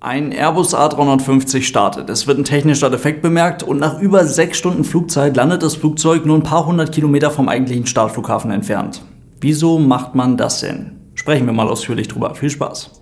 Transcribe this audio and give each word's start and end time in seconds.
Ein 0.00 0.30
Airbus 0.30 0.76
A350 0.76 1.62
startet. 1.62 2.08
Es 2.08 2.28
wird 2.28 2.38
ein 2.38 2.44
technischer 2.44 2.88
Defekt 2.88 3.20
bemerkt 3.20 3.64
und 3.64 3.80
nach 3.80 3.98
über 3.98 4.24
sechs 4.24 4.56
Stunden 4.56 4.84
Flugzeit 4.84 5.36
landet 5.36 5.64
das 5.64 5.74
Flugzeug 5.74 6.24
nur 6.24 6.36
ein 6.36 6.44
paar 6.44 6.66
hundert 6.66 6.92
Kilometer 6.92 7.32
vom 7.32 7.48
eigentlichen 7.48 7.84
Startflughafen 7.84 8.52
entfernt. 8.52 9.02
Wieso 9.40 9.80
macht 9.80 10.14
man 10.14 10.36
das 10.36 10.60
denn? 10.60 10.92
Sprechen 11.14 11.46
wir 11.46 11.52
mal 11.52 11.66
ausführlich 11.66 12.06
drüber. 12.06 12.36
Viel 12.36 12.50
Spaß! 12.50 12.97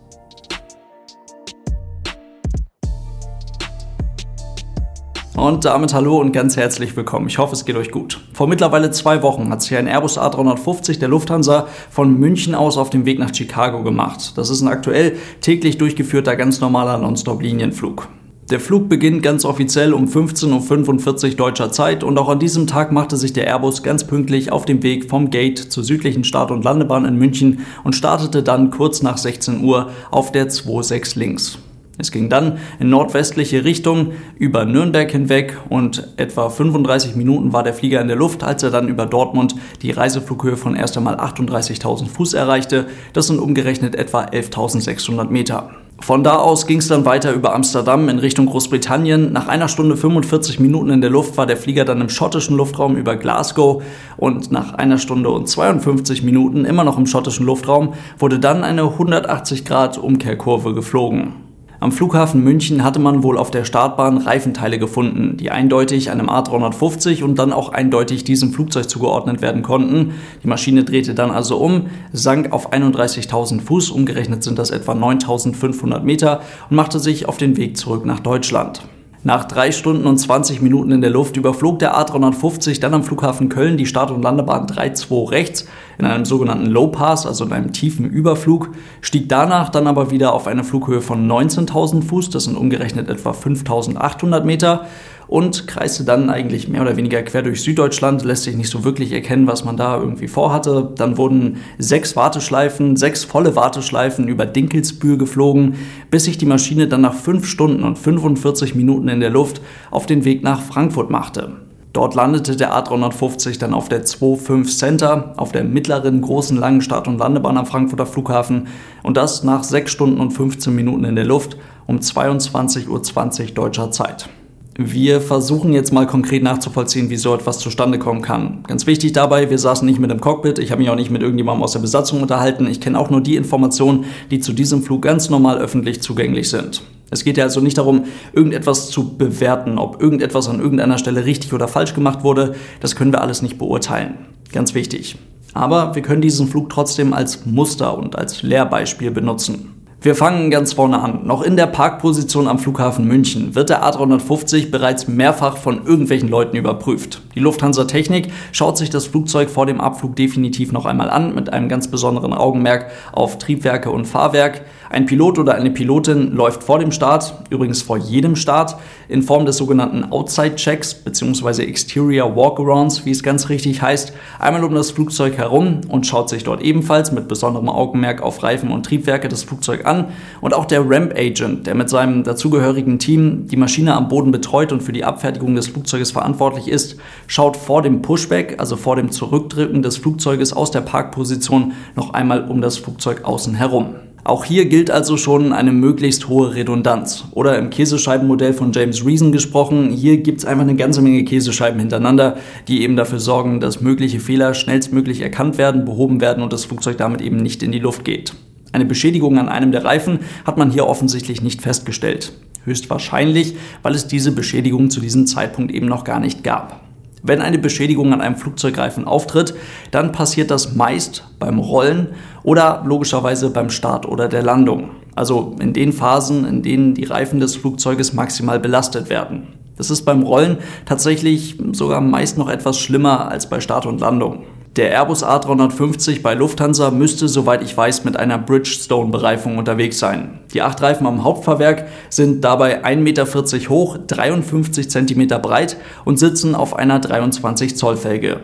Und 5.37 5.66
damit 5.66 5.93
hallo 5.93 6.18
und 6.18 6.32
ganz 6.32 6.57
herzlich 6.57 6.96
willkommen. 6.96 7.27
Ich 7.27 7.37
hoffe, 7.37 7.52
es 7.52 7.66
geht 7.66 7.77
euch 7.77 7.91
gut. 7.91 8.23
Vor 8.32 8.46
mittlerweile 8.48 8.91
zwei 8.91 9.23
Wochen 9.23 9.51
hat 9.51 9.61
sich 9.61 9.77
ein 9.77 9.87
Airbus 9.87 10.19
A350 10.19 10.98
der 10.98 11.11
Lufthansa 11.11 11.66
von 11.91 12.19
München 12.19 12.55
aus 12.55 12.79
auf 12.79 12.89
den 12.89 13.05
Weg 13.05 13.19
nach 13.19 13.34
Chicago 13.34 13.83
gemacht. 13.83 14.33
Das 14.37 14.48
ist 14.48 14.62
ein 14.62 14.69
aktuell 14.69 15.19
täglich 15.43 15.77
durchgeführter 15.77 16.37
ganz 16.37 16.62
normaler 16.62 16.96
Nonstop-Linienflug. 16.96 18.09
Der 18.48 18.60
Flug 18.60 18.88
beginnt 18.88 19.23
ganz 19.23 19.45
offiziell 19.45 19.93
um 19.93 20.07
15.45 20.07 21.30
Uhr 21.30 21.34
deutscher 21.37 21.71
Zeit 21.71 22.02
und 22.02 22.16
auch 22.16 22.30
an 22.30 22.38
diesem 22.38 22.66
Tag 22.66 22.91
machte 22.91 23.18
sich 23.18 23.34
der 23.34 23.46
Airbus 23.46 23.82
ganz 23.82 24.07
pünktlich 24.07 24.51
auf 24.52 24.65
den 24.65 24.82
Weg 24.82 25.10
vom 25.10 25.29
Gate 25.29 25.59
zur 25.59 25.84
südlichen 25.84 26.24
Start- 26.24 26.51
und 26.51 26.65
Landebahn 26.65 27.05
in 27.05 27.16
München 27.16 27.66
und 27.84 27.95
startete 27.95 28.43
dann 28.43 28.71
kurz 28.71 29.02
nach 29.02 29.18
16 29.18 29.62
Uhr 29.62 29.91
auf 30.10 30.32
der 30.32 30.45
26 30.45 31.16
links. 31.16 31.59
Es 31.98 32.10
ging 32.10 32.28
dann 32.28 32.59
in 32.78 32.91
nordwestliche 32.91 33.64
Richtung 33.64 34.12
über 34.38 34.64
Nürnberg 34.66 35.10
hinweg 35.10 35.56
und 35.70 36.09
etwa 36.18 36.50
35 36.50 37.16
Minuten 37.16 37.52
war 37.52 37.62
der 37.62 37.73
Flieger 37.74 38.00
in 38.02 38.09
der 38.09 38.16
Luft, 38.16 38.42
als 38.42 38.62
er 38.62 38.70
dann 38.70 38.88
über 38.88 39.06
Dortmund 39.06 39.54
die 39.80 39.92
Reiseflughöhe 39.92 40.56
von 40.56 40.77
erst 40.77 40.96
einmal 40.96 41.16
38.000 41.16 42.09
Fuß 42.09 42.34
erreichte. 42.34 42.87
Das 43.14 43.28
sind 43.28 43.38
umgerechnet 43.38 43.95
etwa 43.95 44.24
11.600 44.24 45.30
Meter. 45.30 45.70
Von 45.98 46.23
da 46.23 46.37
aus 46.37 46.66
ging 46.66 46.78
es 46.78 46.88
dann 46.88 47.06
weiter 47.06 47.32
über 47.32 47.54
Amsterdam 47.54 48.10
in 48.10 48.18
Richtung 48.18 48.45
Großbritannien. 48.46 49.32
Nach 49.32 49.48
einer 49.48 49.68
Stunde 49.68 49.96
45 49.96 50.60
Minuten 50.60 50.90
in 50.90 51.01
der 51.01 51.09
Luft 51.09 51.38
war 51.38 51.46
der 51.46 51.56
Flieger 51.56 51.87
dann 51.87 52.02
im 52.02 52.10
schottischen 52.10 52.56
Luftraum 52.56 52.96
über 52.96 53.16
Glasgow 53.16 53.82
und 54.18 54.52
nach 54.52 54.74
einer 54.74 54.99
Stunde 54.99 55.30
und 55.30 55.49
52 55.49 56.23
Minuten 56.23 56.66
immer 56.66 56.84
noch 56.84 56.99
im 56.99 57.06
schottischen 57.06 57.46
Luftraum 57.46 57.95
wurde 58.18 58.38
dann 58.38 58.62
eine 58.62 58.82
180 58.82 59.65
Grad 59.65 59.96
Umkehrkurve 59.96 60.74
geflogen. 60.74 61.46
Am 61.79 61.93
Flughafen 61.93 62.43
München 62.43 62.82
hatte 62.82 62.99
man 62.99 63.23
wohl 63.23 63.37
auf 63.37 63.51
der 63.51 63.65
Startbahn 63.65 64.16
Reifenteile 64.16 64.78
gefunden, 64.78 65.37
die 65.37 65.50
eindeutig 65.50 66.10
einem 66.10 66.31
A350 66.31 67.22
und 67.22 67.38
dann 67.38 67.53
auch 67.53 67.71
eindeutig 67.71 68.25
diesem 68.25 68.53
Flugzeug 68.53 68.88
zugeordnet 68.88 69.43
werden 69.43 69.62
konnten. 69.62 70.15
Die 70.43 70.49
Maschine 70.49 70.84
drehte 70.84 71.15
dann 71.15 71.31
also 71.31 71.59
um, 71.59 71.88
sank 72.12 72.53
auf 72.53 72.72
31.000 72.72 73.60
Fuß, 73.60 73.91
umgerechnet 73.91 74.43
sind 74.43 74.59
das 74.59 74.71
etwa 74.71 74.93
9.500 74.93 76.00
Meter, 76.00 76.41
und 76.71 76.77
machte 76.77 76.99
sich 76.99 77.28
auf 77.28 77.37
den 77.37 77.59
Weg 77.59 77.77
zurück 77.77 78.06
nach 78.06 78.21
Deutschland. 78.21 78.83
Nach 79.27 79.43
drei 79.43 79.72
Stunden 79.72 80.06
und 80.06 80.19
20 80.19 80.62
Minuten 80.62 80.93
in 80.93 81.00
der 81.00 81.10
Luft 81.10 81.37
überflog 81.37 81.81
der 81.81 81.97
A350 81.97 82.78
dann 82.78 82.94
am 82.94 83.03
Flughafen 83.03 83.49
Köln 83.49 83.77
die 83.77 83.84
Start- 83.84 84.12
und 84.12 84.22
Landebahn 84.22 84.69
3-2 84.69 85.33
rechts 85.33 85.66
in 85.99 86.05
einem 86.05 86.25
sogenannten 86.25 86.66
Low 86.66 86.87
Pass, 86.87 87.27
also 87.27 87.44
in 87.44 87.53
einem 87.53 87.72
tiefen 87.72 88.05
Überflug, 88.09 88.69
stieg 89.00 89.28
danach 89.28 89.71
dann 89.71 89.88
aber 89.88 90.12
wieder 90.12 90.33
auf 90.33 90.47
eine 90.47 90.62
Flughöhe 90.62 91.00
von 91.00 91.28
19.000 91.28 92.05
Fuß, 92.05 92.31
das 92.31 92.44
sind 92.44 92.56
umgerechnet 92.56 93.09
etwa 93.09 93.33
5.800 93.33 94.44
Meter 94.44 94.87
und 95.28 95.66
kreiste 95.66 96.05
dann 96.05 96.31
eigentlich 96.31 96.69
mehr 96.69 96.82
oder 96.82 96.97
weniger 96.97 97.22
quer 97.22 97.43
durch 97.43 97.62
Süddeutschland, 97.62 98.25
lässt 98.25 98.44
sich 98.44 98.56
nicht 98.56 98.71
so 98.71 98.84
wirklich 98.84 99.12
erkennen, 99.12 99.47
was 99.47 99.65
man 99.65 99.77
da 99.77 99.99
irgendwie 99.99 100.28
vorhatte. 100.28 100.93
Dann 100.97 101.16
wurden 101.16 101.59
sechs 101.78 102.16
Warteschleifen, 102.16 102.97
sechs 102.97 103.25
volle 103.25 103.56
Warteschleifen 103.56 104.28
über 104.28 104.47
Dinkelsbühl 104.47 105.19
geflogen, 105.19 105.75
bis 106.10 106.25
sich 106.25 106.38
die 106.38 106.47
Maschine 106.47 106.88
dann 106.88 107.00
nach 107.00 107.15
fünf 107.15 107.47
Stunden 107.47 107.83
und 107.83 107.99
45 107.99 108.75
Minuten 108.75 109.09
in 109.09 109.21
der 109.21 109.31
Luft 109.31 109.60
auf 109.91 110.06
den 110.06 110.25
Weg 110.25 110.43
nach 110.43 110.62
Frankfurt 110.62 111.10
machte. 111.10 111.53
Dort 111.97 112.15
landete 112.15 112.56
der 112.56 112.75
A350 112.75 113.59
dann 113.59 113.72
auf 113.72 113.88
der 113.88 114.05
25 114.05 114.77
Center, 114.77 115.33
auf 115.39 115.50
der 115.50 115.65
mittleren 115.65 116.21
großen 116.21 116.59
langen 116.59 116.83
Start- 116.83 117.09
und 117.09 117.17
Landebahn 117.17 117.56
am 117.56 117.65
Frankfurter 117.65 118.05
Flughafen 118.05 118.67
und 119.03 119.17
das 119.17 119.45
nach 119.45 119.65
6 119.65 119.91
Stunden 119.91 120.21
und 120.21 120.33
15 120.33 120.75
Minuten 120.75 121.05
in 121.05 121.17
der 121.17 121.25
Luft 121.25 121.56
um 121.87 121.97
22.20 121.97 122.89
Uhr 122.89 123.55
deutscher 123.55 123.91
Zeit. 123.93 124.29
Wir 124.78 125.22
versuchen 125.22 125.72
jetzt 125.72 125.91
mal 125.91 126.06
konkret 126.06 126.42
nachzuvollziehen, 126.42 127.09
wie 127.09 127.16
so 127.16 127.34
etwas 127.34 127.59
zustande 127.60 127.98
kommen 127.98 128.20
kann. 128.20 128.62
Ganz 128.66 128.87
wichtig 128.87 129.12
dabei, 129.12 129.48
wir 129.48 129.59
saßen 129.59 129.87
nicht 129.87 129.98
mit 129.98 130.10
im 130.10 130.20
Cockpit, 130.20 130.59
ich 130.59 130.70
habe 130.70 130.82
mich 130.82 130.91
auch 130.91 130.97
nicht 130.97 131.10
mit 131.10 131.22
irgendjemandem 131.22 131.62
aus 131.62 131.72
der 131.72 131.78
Besatzung 131.78 132.20
unterhalten, 132.20 132.66
ich 132.66 132.78
kenne 132.78 132.98
auch 132.98 133.09
nur 133.09 133.22
die 133.22 133.37
Informationen, 133.37 134.04
die 134.31 134.38
zu 134.38 134.53
diesem 134.53 134.82
Flug 134.82 135.00
ganz 135.00 135.31
normal 135.31 135.56
öffentlich 135.56 136.03
zugänglich 136.03 136.50
sind. 136.50 136.82
Es 137.10 137.25
geht 137.25 137.38
ja 137.38 137.44
also 137.44 137.60
nicht 137.60 137.78
darum, 137.78 138.04
irgendetwas 138.34 138.91
zu 138.91 139.16
bewerten, 139.16 139.78
ob 139.78 140.03
irgendetwas 140.03 140.47
an 140.48 140.60
irgendeiner 140.60 140.98
Stelle 140.98 141.25
richtig 141.25 141.54
oder 141.54 141.69
falsch 141.69 141.94
gemacht 141.94 142.22
wurde, 142.22 142.54
das 142.81 142.97
können 142.97 143.12
wir 143.12 143.22
alles 143.22 143.41
nicht 143.41 143.56
beurteilen. 143.56 144.16
Ganz 144.53 144.75
wichtig. 144.75 145.16
Aber 145.54 145.94
wir 145.94 146.03
können 146.03 146.20
diesen 146.20 146.48
Flug 146.48 146.69
trotzdem 146.69 147.14
als 147.14 147.47
Muster 147.47 147.97
und 147.97 148.16
als 148.16 148.43
Lehrbeispiel 148.43 149.10
benutzen. 149.10 149.75
Wir 150.06 150.15
fangen 150.15 150.53
ganz 150.53 150.75
vorne 150.75 151.00
an. 151.00 151.27
Noch 151.27 151.43
in 151.43 151.56
der 151.56 151.67
Parkposition 151.67 152.47
am 152.47 152.61
Flughafen 152.61 153.09
München 153.09 153.56
wird 153.56 153.71
der 153.71 153.83
A350 153.83 154.71
bereits 154.71 155.09
mehrfach 155.09 155.56
von 155.56 155.84
irgendwelchen 155.84 156.28
Leuten 156.28 156.56
überprüft. 156.56 157.22
Die 157.34 157.41
Lufthansa 157.41 157.87
Technik 157.87 158.31
schaut 158.53 158.78
sich 158.78 158.89
das 158.89 159.06
Flugzeug 159.06 159.50
vor 159.50 159.67
dem 159.67 159.81
Abflug 159.81 160.15
definitiv 160.15 160.71
noch 160.71 160.87
einmal 160.87 161.11
an, 161.11 161.34
mit 161.34 161.53
einem 161.53 161.69
ganz 161.69 161.91
besonderen 161.91 162.33
Augenmerk 162.33 162.93
auf 163.11 163.39
Triebwerke 163.39 163.91
und 163.91 164.05
Fahrwerk. 164.05 164.65
Ein 164.91 165.07
Pilot 165.07 165.39
oder 165.39 165.55
eine 165.55 165.71
Pilotin 165.71 166.33
läuft 166.33 166.63
vor 166.63 166.79
dem 166.79 166.93
Start, 166.93 167.35
übrigens 167.51 167.83
vor 167.83 167.99
jedem 167.99 168.37
Start, 168.37 168.77
in 169.09 169.23
Form 169.23 169.47
des 169.47 169.57
sogenannten 169.57 170.05
Outside-Checks 170.05 170.95
bzw. 170.95 171.65
Exterior 171.65 172.37
Walkarounds, 172.37 173.05
wie 173.05 173.11
es 173.11 173.23
ganz 173.23 173.49
richtig 173.49 173.83
heißt, 173.83 174.13
einmal 174.39 174.65
um 174.65 174.75
das 174.75 174.93
Flugzeug 174.93 175.37
herum 175.37 175.81
und 175.89 176.07
schaut 176.07 176.29
sich 176.29 176.45
dort 176.45 176.63
ebenfalls 176.63 177.13
mit 177.13 177.29
besonderem 177.29 177.69
Augenmerk 177.69 178.23
auf 178.23 178.43
Reifen 178.43 178.71
und 178.71 178.87
Triebwerke 178.87 179.29
das 179.29 179.43
Flugzeug 179.43 179.87
an. 179.87 180.07
Und 180.41 180.55
auch 180.55 180.67
der 180.67 180.89
Ramp 180.89 181.15
Agent, 181.17 181.67
der 181.67 181.75
mit 181.75 181.91
seinem 181.91 182.25
dazugehörigen 182.25 182.99
Team 182.99 183.49
die 183.49 183.57
Maschine 183.57 183.95
am 183.95 184.09
Boden 184.09 184.31
betreut 184.31 184.73
und 184.73 184.83
für 184.83 184.93
die 184.93 185.05
Abfertigung 185.05 185.55
des 185.55 185.69
Flugzeuges 185.69 186.11
verantwortlich 186.13 186.69
ist, 186.69 186.97
schaut 187.27 187.57
vor 187.57 187.83
dem 187.83 188.03
Pushback, 188.03 188.57
also 188.59 188.77
vor 188.77 188.97
dem 188.97 189.11
Zurückdrücken 189.11 189.83
des 189.83 189.97
Flugzeuges 189.97 190.53
aus 190.53 190.71
der 190.71 190.81
Parkposition, 190.81 191.73
noch 191.95 192.15
einmal 192.15 192.49
um 192.49 192.61
das 192.61 192.77
Flugzeug 192.77 193.25
außen 193.25 193.55
herum. 193.55 193.97
Auch 194.26 194.44
hier 194.44 194.66
gilt 194.66 194.91
also 194.91 195.16
schon 195.16 195.53
eine 195.53 195.70
möglichst 195.70 196.26
hohe 196.26 196.56
Redundanz. 196.56 197.26
Oder 197.31 197.56
im 197.59 197.70
Käsescheibenmodell 197.70 198.54
von 198.54 198.72
James 198.72 199.06
Reason 199.06 199.31
gesprochen, 199.31 199.91
hier 199.91 200.16
gibt 200.16 200.41
es 200.41 200.44
einfach 200.44 200.64
eine 200.64 200.75
ganze 200.75 201.00
Menge 201.00 201.22
Käsescheiben 201.22 201.78
hintereinander, 201.78 202.37
die 202.66 202.82
eben 202.82 202.97
dafür 202.97 203.20
sorgen, 203.20 203.60
dass 203.60 203.82
mögliche 203.82 204.19
Fehler 204.19 204.53
schnellstmöglich 204.54 205.20
erkannt 205.20 205.59
werden, 205.59 205.84
behoben 205.84 206.20
werden 206.20 206.42
und 206.42 206.53
das 206.53 206.64
Flugzeug 206.64 206.98
damit 206.98 207.20
eben 207.20 207.37
nicht 207.37 207.62
in 207.62 207.70
die 207.70 207.78
Luft 207.78 208.04
geht. 208.04 208.34
Eine 208.72 208.84
Beschädigung 208.84 209.38
an 209.38 209.48
einem 209.48 209.70
der 209.70 209.84
Reifen 209.84 210.19
hat 210.44 210.58
man 210.58 210.72
hier 210.72 210.88
offensichtlich 210.88 211.41
nicht 211.41 211.62
festgestellt. 211.62 212.32
Höchstwahrscheinlich, 212.64 213.54
weil 213.84 213.94
es 213.94 214.08
diese 214.08 214.32
Beschädigung 214.32 214.91
zu 214.91 214.98
diesem 214.98 215.28
Zeitpunkt 215.28 215.70
eben 215.70 215.87
noch 215.87 216.03
gar 216.03 216.19
nicht 216.19 216.43
gab. 216.43 216.86
Wenn 217.26 217.41
eine 217.41 217.59
Beschädigung 217.59 218.12
an 218.12 218.20
einem 218.20 218.37
Flugzeugreifen 218.37 219.04
auftritt, 219.04 219.54
dann 219.91 220.12
passiert 220.12 220.50
das 220.53 220.76
meist 220.76 221.25
beim 221.41 221.59
Rollen 221.59 222.09
oder 222.44 222.84
logischerweise 222.87 223.50
beim 223.50 223.69
Start 223.69 224.06
oder 224.06 224.28
der 224.28 224.42
Landung. 224.42 224.91
Also 225.16 225.56
in 225.60 225.72
den 225.72 225.92
Phasen, 225.92 226.44
in 226.47 226.62
denen 226.62 226.94
die 226.94 227.04
Reifen 227.04 227.41
des 227.41 227.56
Flugzeuges 227.56 228.12
maximal 228.12 228.60
belastet 228.60 229.10
werden. 229.10 229.48
Das 229.76 229.91
ist 229.91 230.04
beim 230.04 230.22
Rollen 230.22 230.59
tatsächlich 230.84 231.59
sogar 231.72 232.00
meist 232.00 232.38
noch 232.38 232.48
etwas 232.48 232.78
schlimmer 232.78 233.28
als 233.28 233.48
bei 233.48 233.60
Start 233.60 233.87
und 233.87 234.00
Landung. 234.00 234.44
Der 234.76 234.91
Airbus 234.91 235.25
A350 235.25 236.20
bei 236.20 236.34
Lufthansa 236.34 236.91
müsste, 236.91 237.28
soweit 237.28 237.62
ich 237.62 237.75
weiß, 237.75 238.04
mit 238.04 238.19
einer 238.19 238.37
Bridgestone-Bereifung 238.37 239.56
unterwegs 239.56 239.98
sein. 239.98 240.41
Die 240.53 240.60
acht 240.60 240.82
Reifen 240.82 241.06
am 241.06 241.25
Hauptfahrwerk 241.25 241.87
sind 242.10 242.44
dabei 242.44 242.84
1,40 242.84 242.96
Meter 242.99 243.26
hoch, 243.70 243.96
53 244.06 244.90
cm 244.90 245.28
breit 245.40 245.78
und 246.05 246.19
sitzen 246.19 246.55
auf 246.55 246.76
einer 246.76 246.99
23 246.99 247.75
Zoll 247.75 247.96
Felge. 247.96 248.40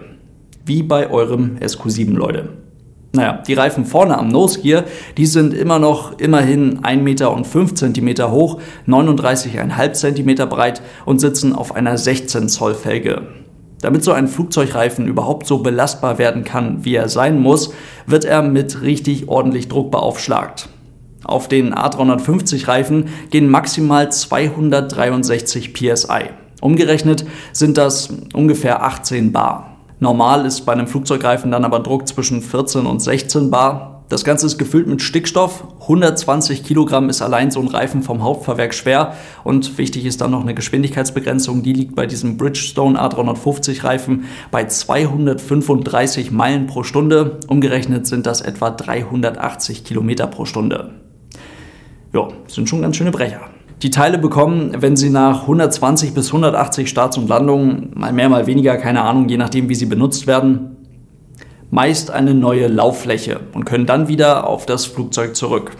Wie 0.64 0.82
bei 0.82 1.11
eurem 1.11 1.58
SQ7, 1.61 2.14
Leute. 2.14 2.49
Naja, 3.12 3.43
die 3.46 3.52
Reifen 3.52 3.85
vorne 3.85 4.17
am 4.17 4.28
Nose 4.28 4.62
Gear, 4.62 4.85
die 5.19 5.26
sind 5.26 5.52
immer 5.52 5.78
noch 5.78 6.19
immerhin 6.19 6.82
1 6.82 7.02
Meter 7.02 7.35
und 7.35 7.46
5 7.46 7.75
Zentimeter 7.75 8.31
hoch, 8.31 8.58
39,5 8.88 9.93
Zentimeter 9.93 10.46
breit 10.46 10.81
und 11.05 11.20
sitzen 11.20 11.55
auf 11.55 11.75
einer 11.75 11.99
16 11.99 12.49
Zoll 12.49 12.75
Felge. 12.75 13.42
Damit 13.82 14.05
so 14.05 14.12
ein 14.12 14.29
Flugzeugreifen 14.29 15.06
überhaupt 15.08 15.46
so 15.46 15.58
belastbar 15.58 16.17
werden 16.17 16.44
kann, 16.44 16.84
wie 16.84 16.94
er 16.94 17.08
sein 17.08 17.40
muss, 17.40 17.75
wird 18.06 18.25
er 18.25 18.40
mit 18.40 18.81
richtig 18.81 19.29
ordentlich 19.29 19.69
Druck 19.69 19.90
beaufschlagt. 19.90 20.69
Auf 21.25 21.49
den 21.49 21.75
A350 21.75 22.69
Reifen 22.69 23.08
gehen 23.31 23.50
maximal 23.50 24.11
263 24.11 25.75
psi. 25.75 26.31
Umgerechnet 26.61 27.26
sind 27.52 27.76
das 27.76 28.08
ungefähr 28.32 28.84
18 28.84 29.32
bar. 29.32 29.76
Normal 29.99 30.46
ist 30.46 30.61
bei 30.62 30.73
einem 30.73 30.87
Flugzeugreifen 30.87 31.50
dann 31.50 31.64
aber 31.64 31.81
Druck 31.81 32.06
zwischen 32.06 32.40
14 32.40 32.87
und 32.87 33.00
16 33.00 33.50
bar. 33.50 33.92
Das 34.12 34.25
Ganze 34.25 34.44
ist 34.44 34.59
gefüllt 34.59 34.88
mit 34.88 35.00
Stickstoff. 35.00 35.64
120 35.81 36.64
Kilogramm 36.64 37.09
ist 37.09 37.23
allein 37.23 37.50
so 37.50 37.61
ein 37.61 37.69
Reifen 37.69 38.03
vom 38.03 38.23
Hauptfahrwerk 38.23 38.75
schwer. 38.75 39.14
Und 39.43 39.79
wichtig 39.79 40.05
ist 40.05 40.20
dann 40.20 40.32
noch 40.32 40.43
eine 40.43 40.53
Geschwindigkeitsbegrenzung. 40.53 41.62
Die 41.62 41.73
liegt 41.73 41.94
bei 41.94 42.05
diesem 42.05 42.37
Bridgestone 42.37 43.00
A350 43.00 43.85
Reifen 43.85 44.25
bei 44.50 44.67
235 44.67 46.31
Meilen 46.31 46.67
pro 46.67 46.82
Stunde. 46.82 47.38
Umgerechnet 47.47 48.06
sind 48.06 48.26
das 48.26 48.43
etwa 48.43 48.69
380 48.69 49.82
Kilometer 49.82 50.26
pro 50.26 50.44
Stunde. 50.44 50.91
Ja, 52.12 52.29
sind 52.49 52.69
schon 52.69 52.82
ganz 52.82 52.97
schöne 52.97 53.12
Brecher. 53.12 53.41
Die 53.81 53.88
Teile 53.88 54.19
bekommen, 54.19 54.76
wenn 54.76 54.94
sie 54.94 55.09
nach 55.09 55.44
120 55.44 56.12
bis 56.12 56.26
180 56.26 56.87
Starts 56.87 57.17
und 57.17 57.31
Landungen, 57.31 57.93
mal 57.94 58.12
mehr, 58.12 58.29
mal 58.29 58.47
weniger, 58.47 58.76
keine 58.76 59.00
Ahnung, 59.00 59.31
je 59.31 59.38
nachdem, 59.38 59.70
wie 59.70 59.75
sie 59.75 59.87
benutzt 59.87 60.26
werden, 60.26 60.76
meist 61.73 62.11
eine 62.11 62.35
neue 62.35 62.69
Lauffläche 62.69 63.41
und 63.55 63.65
können 63.65 63.87
dann 63.87 64.07
wieder 64.07 64.47
auf 64.47 64.67
das 64.67 64.85
Flugzeug 64.85 65.35
zurück. 65.35 65.79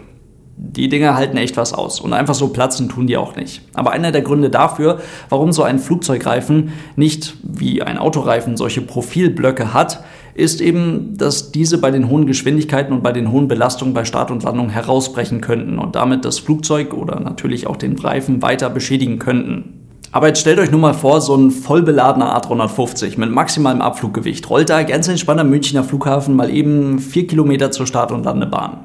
Die 0.57 0.89
Dinger 0.89 1.15
halten 1.17 1.37
echt 1.37 1.59
was 1.59 1.75
aus 1.75 2.01
und 2.01 2.15
einfach 2.15 2.35
so 2.35 2.49
platzen 2.49 2.89
tun 2.89 3.07
die 3.07 3.19
auch 3.19 3.37
nicht. 3.37 3.61
Aber 3.75 3.91
einer 3.91 4.11
der 4.11 4.23
Gründe 4.23 4.49
dafür, 4.49 5.01
warum 5.29 5.53
so 5.53 5.63
ein 5.63 5.79
Flugzeugreifen 5.79 6.73
nicht 6.97 7.35
wie 7.43 7.83
ein 7.83 7.99
Autoreifen 7.99 8.57
solche 8.57 8.81
Profilblöcke 8.81 9.75
hat, 9.75 10.03
ist 10.35 10.63
eben, 10.63 11.19
dass 11.19 11.53
diese 11.53 11.77
bei 11.77 11.91
den 11.91 12.09
hohen 12.09 12.27
Geschwindigkeiten 12.27 12.95
und 12.95 13.03
bei 13.03 13.13
den 13.13 13.31
hohen 13.31 13.47
Belastungen 13.47 13.93
bei 13.93 14.07
Start 14.07 14.31
und 14.31 14.45
Landung 14.45 14.71
herausbrechen 14.71 15.43
könnten 15.43 15.79
und 15.79 15.95
damit 15.95 16.25
das 16.25 16.39
Flugzeug 16.39 16.95
oder 16.95 17.21
natürlich 17.21 17.67
auch 17.67 17.77
den 17.77 17.99
Reifen 17.99 18.41
weiter 18.41 18.71
beschädigen 18.71 19.19
könnten. 19.19 19.82
Aber 20.15 20.29
jetzt 20.29 20.41
stellt 20.41 20.59
euch 20.59 20.71
nur 20.71 20.79
mal 20.79 20.93
vor, 20.93 21.23
so 21.23 21.35
ein 21.35 21.51
vollbeladener 21.51 22.39
A350 22.39 23.19
mit 23.19 23.31
maximalem 23.31 23.81
Abfluggewicht 23.81 24.49
rollt 24.51 24.69
da 24.69 24.83
ganz 24.83 25.09
entspannt 25.09 25.41
am 25.41 25.49
Münchner 25.49 25.85
Flughafen 25.85 26.37
mal 26.37 26.51
eben 26.51 26.99
vier 26.99 27.27
Kilometer 27.27 27.71
zur 27.71 27.87
Start- 27.87 28.13
und 28.13 28.25
Landebahn. 28.25 28.81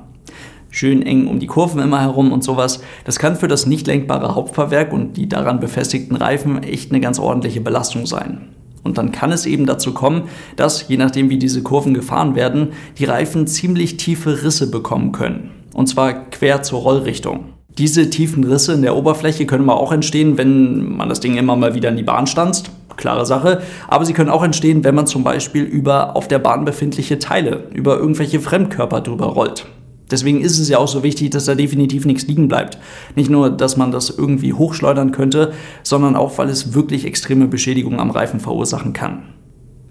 Schön 0.70 1.02
eng 1.02 1.28
um 1.28 1.40
die 1.40 1.48
Kurven 1.48 1.82
immer 1.82 2.00
herum 2.00 2.32
und 2.32 2.46
sowas. 2.46 2.80
Das 3.04 3.20
kann 3.20 3.36
für 3.36 3.50
das 3.50 3.66
nicht 3.66 3.88
lenkbare 3.88 4.36
Hauptfahrwerk 4.36 4.94
und 4.94 5.18
die 5.18 5.28
daran 5.28 5.60
befestigten 5.60 6.16
Reifen 6.16 6.64
echt 6.64 6.92
eine 6.92 7.02
ganz 7.02 7.20
ordentliche 7.20 7.60
Belastung 7.60 8.06
sein. 8.06 8.48
Und 8.84 8.98
dann 8.98 9.12
kann 9.12 9.34
es 9.34 9.46
eben 9.46 9.66
dazu 9.66 9.94
kommen, 9.94 10.30
dass, 10.56 10.88
je 10.88 10.96
nachdem 10.96 11.30
wie 11.30 11.38
diese 11.38 11.62
Kurven 11.62 11.94
gefahren 11.94 12.36
werden, 12.36 12.70
die 13.00 13.06
Reifen 13.06 13.48
ziemlich 13.48 13.98
tiefe 13.98 14.44
Risse 14.44 14.72
bekommen 14.72 15.12
können. 15.12 15.52
Und 15.74 15.88
zwar 15.88 16.14
quer 16.14 16.64
zur 16.64 16.80
Rollrichtung. 16.80 17.57
Diese 17.78 18.10
tiefen 18.10 18.44
Risse 18.44 18.74
in 18.74 18.82
der 18.82 18.96
Oberfläche 18.96 19.46
können 19.46 19.66
mal 19.66 19.76
auch 19.76 19.92
entstehen, 19.92 20.38
wenn 20.38 20.98
man 20.98 21.10
das 21.10 21.20
Ding 21.20 21.38
immer 21.38 21.56
mal 21.56 21.76
wieder 21.76 21.90
in 21.90 21.98
die 21.98 22.04
Bahn 22.04 22.26
stanzt. 22.26 22.72
Klare 22.96 23.28
Sache. 23.28 23.62
Aber 23.88 24.06
sie 24.06 24.14
können 24.14 24.32
auch 24.32 24.44
entstehen, 24.44 24.84
wenn 24.84 24.96
man 24.96 25.06
zum 25.06 25.24
Beispiel 25.24 25.64
über 25.64 26.16
auf 26.16 26.28
der 26.28 26.40
Bahn 26.40 26.66
befindliche 26.66 27.20
Teile, 27.20 27.66
über 27.74 27.98
irgendwelche 27.98 28.40
Fremdkörper 28.40 29.02
drüber 29.02 29.28
rollt. 29.28 29.68
Deswegen 30.10 30.42
ist 30.42 30.58
es 30.58 30.70
ja 30.70 30.80
auch 30.80 30.88
so 30.88 31.04
wichtig, 31.04 31.32
dass 31.32 31.46
da 31.46 31.54
definitiv 31.54 32.06
nichts 32.06 32.26
liegen 32.26 32.48
bleibt. 32.48 32.80
Nicht 33.16 33.30
nur, 33.30 33.50
dass 33.52 33.78
man 33.78 33.92
das 33.92 34.10
irgendwie 34.10 34.54
hochschleudern 34.54 35.12
könnte, 35.12 35.52
sondern 35.84 36.16
auch, 36.16 36.38
weil 36.38 36.50
es 36.50 36.74
wirklich 36.74 37.06
extreme 37.06 37.48
Beschädigungen 37.48 38.00
am 38.00 38.10
Reifen 38.10 38.40
verursachen 38.40 38.94
kann. 38.94 39.24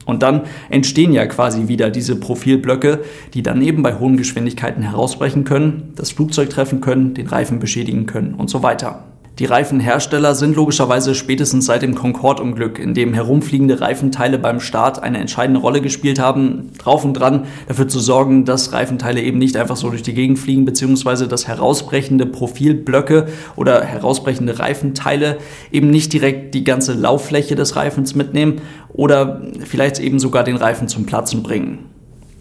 Und 0.06 0.22
dann 0.22 0.42
entstehen 0.70 1.12
ja 1.12 1.26
quasi 1.26 1.68
wieder 1.68 1.90
diese 1.90 2.16
Profilblöcke, 2.16 3.00
die 3.34 3.42
dann 3.42 3.60
eben 3.60 3.82
bei 3.82 3.98
hohen 3.98 4.16
Geschwindigkeiten 4.16 4.82
herausbrechen 4.82 5.44
können, 5.44 5.92
das 5.96 6.12
Flugzeug 6.12 6.48
treffen 6.48 6.80
können, 6.80 7.12
den 7.12 7.26
Reifen 7.26 7.58
beschädigen 7.58 8.06
können 8.06 8.34
und 8.34 8.48
so 8.48 8.62
weiter. 8.62 9.04
Die 9.38 9.44
Reifenhersteller 9.44 10.34
sind 10.34 10.56
logischerweise 10.56 11.14
spätestens 11.14 11.66
seit 11.66 11.82
dem 11.82 11.94
Concorde-Unglück, 11.94 12.78
in 12.78 12.94
dem 12.94 13.12
herumfliegende 13.12 13.82
Reifenteile 13.82 14.38
beim 14.38 14.60
Start 14.60 15.02
eine 15.02 15.18
entscheidende 15.18 15.60
Rolle 15.60 15.82
gespielt 15.82 16.18
haben, 16.18 16.70
drauf 16.78 17.04
und 17.04 17.12
dran, 17.12 17.44
dafür 17.68 17.86
zu 17.86 18.00
sorgen, 18.00 18.46
dass 18.46 18.72
Reifenteile 18.72 19.20
eben 19.20 19.36
nicht 19.36 19.58
einfach 19.58 19.76
so 19.76 19.90
durch 19.90 20.02
die 20.02 20.14
Gegend 20.14 20.38
fliegen, 20.38 20.64
beziehungsweise 20.64 21.28
dass 21.28 21.46
herausbrechende 21.46 22.24
Profilblöcke 22.24 23.26
oder 23.56 23.84
herausbrechende 23.84 24.58
Reifenteile 24.58 25.36
eben 25.70 25.90
nicht 25.90 26.14
direkt 26.14 26.54
die 26.54 26.64
ganze 26.64 26.94
Lauffläche 26.94 27.56
des 27.56 27.76
Reifens 27.76 28.14
mitnehmen 28.14 28.62
oder 28.96 29.42
vielleicht 29.60 30.00
eben 30.00 30.18
sogar 30.18 30.42
den 30.42 30.56
Reifen 30.56 30.88
zum 30.88 31.06
Platzen 31.06 31.42
bringen. 31.42 31.90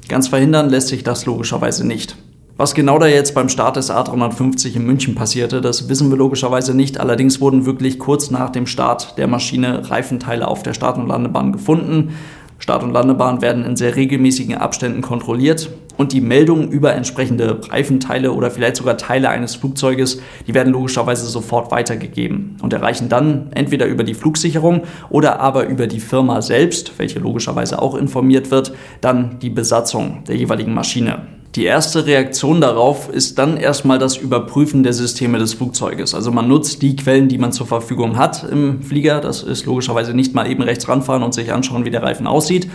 Ganz 0.08 0.28
verhindern 0.28 0.70
lässt 0.70 0.88
sich 0.88 1.04
das 1.04 1.26
logischerweise 1.26 1.86
nicht. 1.86 2.16
Was 2.58 2.74
genau 2.74 2.98
da 3.00 3.08
jetzt 3.08 3.36
beim 3.36 3.50
Start 3.50 3.76
des 3.76 3.92
A350 3.92 4.76
in 4.76 4.86
München 4.86 5.14
passierte, 5.14 5.60
das 5.60 5.90
wissen 5.90 6.10
wir 6.10 6.18
logischerweise 6.18 6.74
nicht. 6.74 7.02
Allerdings 7.02 7.42
wurden 7.42 7.66
wirklich 7.66 8.00
kurz 8.00 8.32
nach 8.32 8.50
dem 8.50 8.66
Start 8.66 9.18
der 9.18 9.28
Maschine 9.28 9.90
Reifenteile 9.90 10.48
auf 10.48 10.64
der 10.64 10.74
Start- 10.74 10.98
und 10.98 11.08
Landebahn 11.08 11.52
gefunden. 11.52 12.16
Start- 12.58 12.84
und 12.84 12.92
Landebahn 12.92 13.42
werden 13.42 13.66
in 13.66 13.76
sehr 13.76 13.96
regelmäßigen 13.96 14.56
Abständen 14.56 15.02
kontrolliert 15.02 15.70
und 15.98 16.14
die 16.14 16.22
Meldungen 16.22 16.70
über 16.70 16.94
entsprechende 16.94 17.60
Reifenteile 17.70 18.32
oder 18.32 18.52
vielleicht 18.52 18.78
sogar 18.78 18.98
Teile 18.98 19.30
eines 19.30 19.56
Flugzeuges, 19.56 20.22
die 20.48 20.54
werden 20.54 20.74
logischerweise 20.74 21.26
sofort 21.26 21.72
weitergegeben 21.72 22.58
und 22.62 22.74
erreichen 22.74 23.10
dann 23.10 23.52
entweder 23.54 23.86
über 23.86 24.04
die 24.04 24.14
Flugsicherung 24.14 24.84
oder 25.10 25.40
aber 25.40 25.68
über 25.68 25.88
die 25.88 26.00
Firma 26.00 26.42
selbst, 26.42 26.98
welche 26.98 27.20
logischerweise 27.20 27.82
auch 27.82 27.96
informiert 27.96 28.52
wird, 28.52 28.74
dann 29.02 29.40
die 29.40 29.50
Besatzung 29.50 30.24
der 30.28 30.36
jeweiligen 30.36 30.74
Maschine. 30.74 31.28
Die 31.56 31.64
erste 31.64 32.06
Reaktion 32.06 32.60
darauf 32.60 33.08
ist 33.08 33.40
dann 33.40 33.56
erstmal 33.56 33.98
das 33.98 34.18
Überprüfen 34.18 34.84
der 34.84 34.92
Systeme 34.92 35.40
des 35.40 35.54
Flugzeuges. 35.54 36.14
Also 36.14 36.30
man 36.30 36.50
nutzt 36.50 36.82
die 36.82 36.98
Quellen, 36.98 37.30
die 37.30 37.38
man 37.38 37.54
zur 37.54 37.66
Verfügung 37.66 38.18
hat 38.18 38.44
im 38.44 38.82
Flieger. 38.82 39.22
Das 39.22 39.42
ist 39.42 39.66
logischerweise 39.66 40.14
nicht 40.14 40.36
mal 40.36 40.52
eben 40.52 40.64
rechts 40.64 40.90
ranfahren 40.90 41.24
und 41.24 41.34
sich 41.34 41.54
anschauen, 41.54 41.86
wie 41.86 41.92
der 41.92 42.04
Reifen 42.04 42.28
aussieht. 42.28 42.70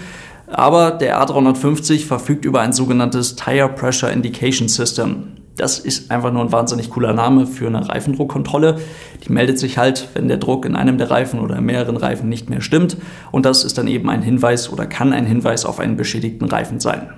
Aber 0.47 0.93
der 0.93 1.23
A350 1.23 2.07
verfügt 2.07 2.47
über 2.47 2.63
ein 2.63 2.73
sogenanntes 2.73 3.37
Tire 3.37 3.69
Pressure 3.69 4.11
Indication 4.11 4.67
System. 4.67 5.25
Das 5.59 5.79
ist 5.79 6.11
einfach 6.11 6.33
nur 6.33 6.41
ein 6.41 6.53
wahnsinnig 6.53 6.89
cooler 6.89 7.13
Name 7.13 7.47
für 7.47 7.67
eine 7.67 7.87
Reifendruckkontrolle. 7.87 8.79
Die 9.27 9.31
meldet 9.31 9.59
sich 9.59 9.77
halt, 9.77 10.09
wenn 10.15 10.29
der 10.29 10.39
Druck 10.39 10.65
in 10.65 10.75
einem 10.75 10.97
der 10.97 11.11
Reifen 11.11 11.41
oder 11.41 11.57
in 11.57 11.67
mehreren 11.67 11.99
Reifen 11.99 12.31
nicht 12.31 12.49
mehr 12.49 12.63
stimmt. 12.63 12.97
Und 13.31 13.45
das 13.45 13.63
ist 13.63 13.77
dann 13.77 13.89
eben 13.89 14.09
ein 14.09 14.23
Hinweis 14.23 14.73
oder 14.73 14.87
kann 14.87 15.13
ein 15.13 15.27
Hinweis 15.27 15.67
auf 15.67 15.81
einen 15.81 15.99
beschädigten 15.99 16.49
Reifen 16.49 16.81
sein. 16.81 17.11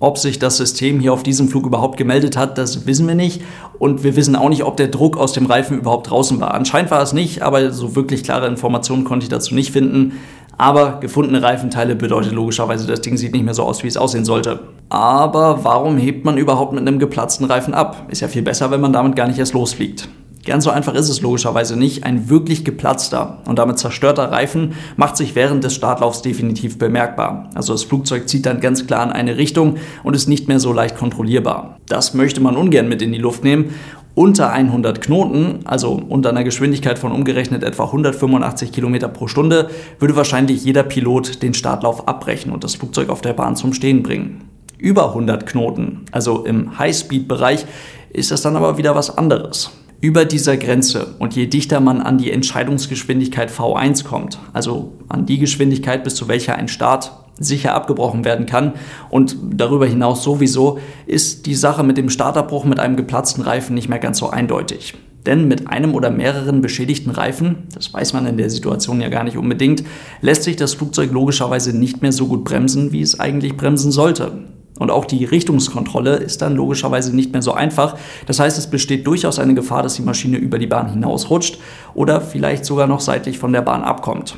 Ob 0.00 0.18
sich 0.18 0.38
das 0.38 0.56
System 0.56 1.00
hier 1.00 1.12
auf 1.12 1.22
diesem 1.22 1.48
Flug 1.48 1.66
überhaupt 1.66 1.96
gemeldet 1.96 2.36
hat, 2.36 2.58
das 2.58 2.86
wissen 2.86 3.06
wir 3.06 3.14
nicht. 3.14 3.42
Und 3.78 4.02
wir 4.02 4.16
wissen 4.16 4.36
auch 4.36 4.48
nicht, 4.48 4.64
ob 4.64 4.76
der 4.76 4.88
Druck 4.88 5.16
aus 5.16 5.32
dem 5.32 5.46
Reifen 5.46 5.78
überhaupt 5.78 6.10
draußen 6.10 6.40
war. 6.40 6.54
Anscheinend 6.54 6.90
war 6.90 7.02
es 7.02 7.12
nicht, 7.12 7.42
aber 7.42 7.70
so 7.70 7.94
wirklich 7.96 8.24
klare 8.24 8.46
Informationen 8.46 9.04
konnte 9.04 9.24
ich 9.24 9.30
dazu 9.30 9.54
nicht 9.54 9.72
finden. 9.72 10.14
Aber 10.56 11.00
gefundene 11.00 11.42
Reifenteile 11.42 11.96
bedeutet 11.96 12.32
logischerweise, 12.32 12.86
das 12.86 13.00
Ding 13.00 13.16
sieht 13.16 13.32
nicht 13.32 13.44
mehr 13.44 13.54
so 13.54 13.64
aus, 13.64 13.82
wie 13.82 13.88
es 13.88 13.96
aussehen 13.96 14.24
sollte. 14.24 14.60
Aber 14.88 15.64
warum 15.64 15.96
hebt 15.96 16.24
man 16.24 16.38
überhaupt 16.38 16.72
mit 16.72 16.82
einem 16.82 16.98
geplatzten 16.98 17.46
Reifen 17.46 17.74
ab? 17.74 18.06
Ist 18.08 18.20
ja 18.20 18.28
viel 18.28 18.42
besser, 18.42 18.70
wenn 18.70 18.80
man 18.80 18.92
damit 18.92 19.16
gar 19.16 19.26
nicht 19.26 19.38
erst 19.38 19.54
losfliegt. 19.54 20.08
Ganz 20.44 20.64
so 20.64 20.70
einfach 20.70 20.94
ist 20.94 21.08
es 21.08 21.22
logischerweise 21.22 21.76
nicht. 21.76 22.04
Ein 22.04 22.28
wirklich 22.28 22.64
geplatzter 22.64 23.38
und 23.46 23.58
damit 23.58 23.78
zerstörter 23.78 24.30
Reifen 24.30 24.74
macht 24.96 25.16
sich 25.16 25.34
während 25.34 25.64
des 25.64 25.74
Startlaufs 25.74 26.20
definitiv 26.20 26.76
bemerkbar. 26.76 27.48
Also 27.54 27.72
das 27.72 27.84
Flugzeug 27.84 28.28
zieht 28.28 28.44
dann 28.44 28.60
ganz 28.60 28.86
klar 28.86 29.04
in 29.04 29.12
eine 29.12 29.38
Richtung 29.38 29.76
und 30.02 30.14
ist 30.14 30.28
nicht 30.28 30.46
mehr 30.46 30.60
so 30.60 30.72
leicht 30.72 30.98
kontrollierbar. 30.98 31.78
Das 31.88 32.12
möchte 32.12 32.42
man 32.42 32.56
ungern 32.56 32.88
mit 32.88 33.00
in 33.00 33.12
die 33.12 33.18
Luft 33.18 33.42
nehmen. 33.42 33.74
Unter 34.14 34.52
100 34.52 35.00
Knoten, 35.00 35.60
also 35.64 35.92
unter 35.92 36.28
einer 36.28 36.44
Geschwindigkeit 36.44 36.98
von 36.98 37.10
umgerechnet 37.10 37.64
etwa 37.64 37.84
185 37.86 38.70
Kilometer 38.70 39.08
pro 39.08 39.26
Stunde, 39.26 39.70
würde 39.98 40.14
wahrscheinlich 40.14 40.62
jeder 40.62 40.82
Pilot 40.82 41.42
den 41.42 41.54
Startlauf 41.54 42.06
abbrechen 42.06 42.52
und 42.52 42.62
das 42.62 42.74
Flugzeug 42.76 43.08
auf 43.08 43.22
der 43.22 43.32
Bahn 43.32 43.56
zum 43.56 43.72
Stehen 43.72 44.02
bringen. 44.02 44.42
Über 44.78 45.08
100 45.08 45.46
Knoten, 45.46 46.02
also 46.12 46.44
im 46.44 46.78
Highspeed-Bereich, 46.78 47.64
ist 48.10 48.30
das 48.30 48.42
dann 48.42 48.56
aber 48.56 48.76
wieder 48.76 48.94
was 48.94 49.16
anderes 49.16 49.72
über 50.04 50.26
dieser 50.26 50.58
Grenze 50.58 51.14
und 51.18 51.34
je 51.34 51.46
dichter 51.46 51.80
man 51.80 52.02
an 52.02 52.18
die 52.18 52.30
Entscheidungsgeschwindigkeit 52.30 53.50
V1 53.50 54.04
kommt, 54.04 54.38
also 54.52 54.92
an 55.08 55.24
die 55.24 55.38
Geschwindigkeit, 55.38 56.04
bis 56.04 56.14
zu 56.14 56.28
welcher 56.28 56.56
ein 56.56 56.68
Start 56.68 57.12
sicher 57.38 57.74
abgebrochen 57.74 58.22
werden 58.22 58.44
kann 58.44 58.74
und 59.08 59.34
darüber 59.54 59.86
hinaus 59.86 60.22
sowieso, 60.22 60.78
ist 61.06 61.46
die 61.46 61.54
Sache 61.54 61.82
mit 61.84 61.96
dem 61.96 62.10
Startabbruch 62.10 62.66
mit 62.66 62.80
einem 62.80 62.96
geplatzten 62.96 63.42
Reifen 63.42 63.72
nicht 63.72 63.88
mehr 63.88 63.98
ganz 63.98 64.18
so 64.18 64.28
eindeutig. 64.28 64.92
Denn 65.24 65.48
mit 65.48 65.68
einem 65.68 65.94
oder 65.94 66.10
mehreren 66.10 66.60
beschädigten 66.60 67.10
Reifen, 67.10 67.62
das 67.74 67.94
weiß 67.94 68.12
man 68.12 68.26
in 68.26 68.36
der 68.36 68.50
Situation 68.50 69.00
ja 69.00 69.08
gar 69.08 69.24
nicht 69.24 69.38
unbedingt, 69.38 69.84
lässt 70.20 70.42
sich 70.42 70.56
das 70.56 70.74
Flugzeug 70.74 71.12
logischerweise 71.12 71.74
nicht 71.74 72.02
mehr 72.02 72.12
so 72.12 72.26
gut 72.26 72.44
bremsen, 72.44 72.92
wie 72.92 73.00
es 73.00 73.18
eigentlich 73.18 73.56
bremsen 73.56 73.90
sollte. 73.90 74.32
Und 74.78 74.90
auch 74.90 75.04
die 75.04 75.24
Richtungskontrolle 75.24 76.16
ist 76.16 76.42
dann 76.42 76.56
logischerweise 76.56 77.14
nicht 77.14 77.32
mehr 77.32 77.42
so 77.42 77.52
einfach. 77.52 77.96
Das 78.26 78.40
heißt, 78.40 78.58
es 78.58 78.68
besteht 78.68 79.06
durchaus 79.06 79.38
eine 79.38 79.54
Gefahr, 79.54 79.82
dass 79.82 79.94
die 79.94 80.02
Maschine 80.02 80.36
über 80.36 80.58
die 80.58 80.66
Bahn 80.66 80.90
hinausrutscht 80.90 81.58
oder 81.94 82.20
vielleicht 82.20 82.64
sogar 82.64 82.86
noch 82.86 83.00
seitlich 83.00 83.38
von 83.38 83.52
der 83.52 83.62
Bahn 83.62 83.82
abkommt. 83.82 84.36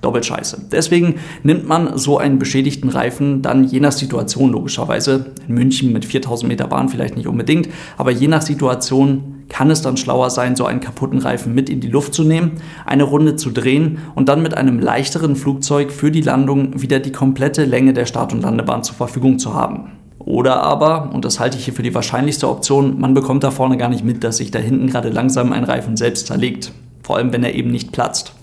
Doppelt 0.00 0.24
scheiße. 0.24 0.66
Deswegen 0.70 1.16
nimmt 1.42 1.66
man 1.66 1.98
so 1.98 2.18
einen 2.18 2.38
beschädigten 2.38 2.88
Reifen 2.88 3.42
dann 3.42 3.64
je 3.64 3.80
nach 3.80 3.92
Situation 3.92 4.52
logischerweise, 4.52 5.32
in 5.48 5.54
München 5.54 5.92
mit 5.92 6.04
4000 6.04 6.48
Meter 6.48 6.68
Bahn 6.68 6.88
vielleicht 6.88 7.16
nicht 7.16 7.26
unbedingt, 7.26 7.68
aber 7.96 8.10
je 8.10 8.28
nach 8.28 8.42
Situation 8.42 9.38
kann 9.48 9.70
es 9.70 9.82
dann 9.82 9.96
schlauer 9.96 10.30
sein, 10.30 10.56
so 10.56 10.66
einen 10.66 10.80
kaputten 10.80 11.18
Reifen 11.18 11.54
mit 11.54 11.68
in 11.68 11.80
die 11.80 11.88
Luft 11.88 12.14
zu 12.14 12.22
nehmen, 12.22 12.52
eine 12.84 13.04
Runde 13.04 13.36
zu 13.36 13.50
drehen 13.50 13.98
und 14.14 14.28
dann 14.28 14.42
mit 14.42 14.54
einem 14.54 14.78
leichteren 14.78 15.36
Flugzeug 15.36 15.90
für 15.90 16.10
die 16.10 16.20
Landung 16.20 16.80
wieder 16.80 17.00
die 17.00 17.12
komplette 17.12 17.64
Länge 17.64 17.92
der 17.92 18.06
Start- 18.06 18.32
und 18.32 18.42
Landebahn 18.42 18.84
zur 18.84 18.94
Verfügung 18.94 19.38
zu 19.38 19.54
haben. 19.54 19.92
Oder 20.18 20.62
aber, 20.62 21.10
und 21.14 21.24
das 21.24 21.40
halte 21.40 21.56
ich 21.56 21.64
hier 21.64 21.74
für 21.74 21.82
die 21.82 21.94
wahrscheinlichste 21.94 22.48
Option, 22.48 23.00
man 23.00 23.14
bekommt 23.14 23.44
da 23.44 23.50
vorne 23.50 23.78
gar 23.78 23.88
nicht 23.88 24.04
mit, 24.04 24.22
dass 24.22 24.36
sich 24.36 24.50
da 24.50 24.58
hinten 24.58 24.88
gerade 24.88 25.08
langsam 25.08 25.52
ein 25.52 25.64
Reifen 25.64 25.96
selbst 25.96 26.26
zerlegt. 26.26 26.72
Vor 27.02 27.16
allem, 27.16 27.32
wenn 27.32 27.42
er 27.42 27.54
eben 27.54 27.70
nicht 27.70 27.92
platzt. 27.92 28.34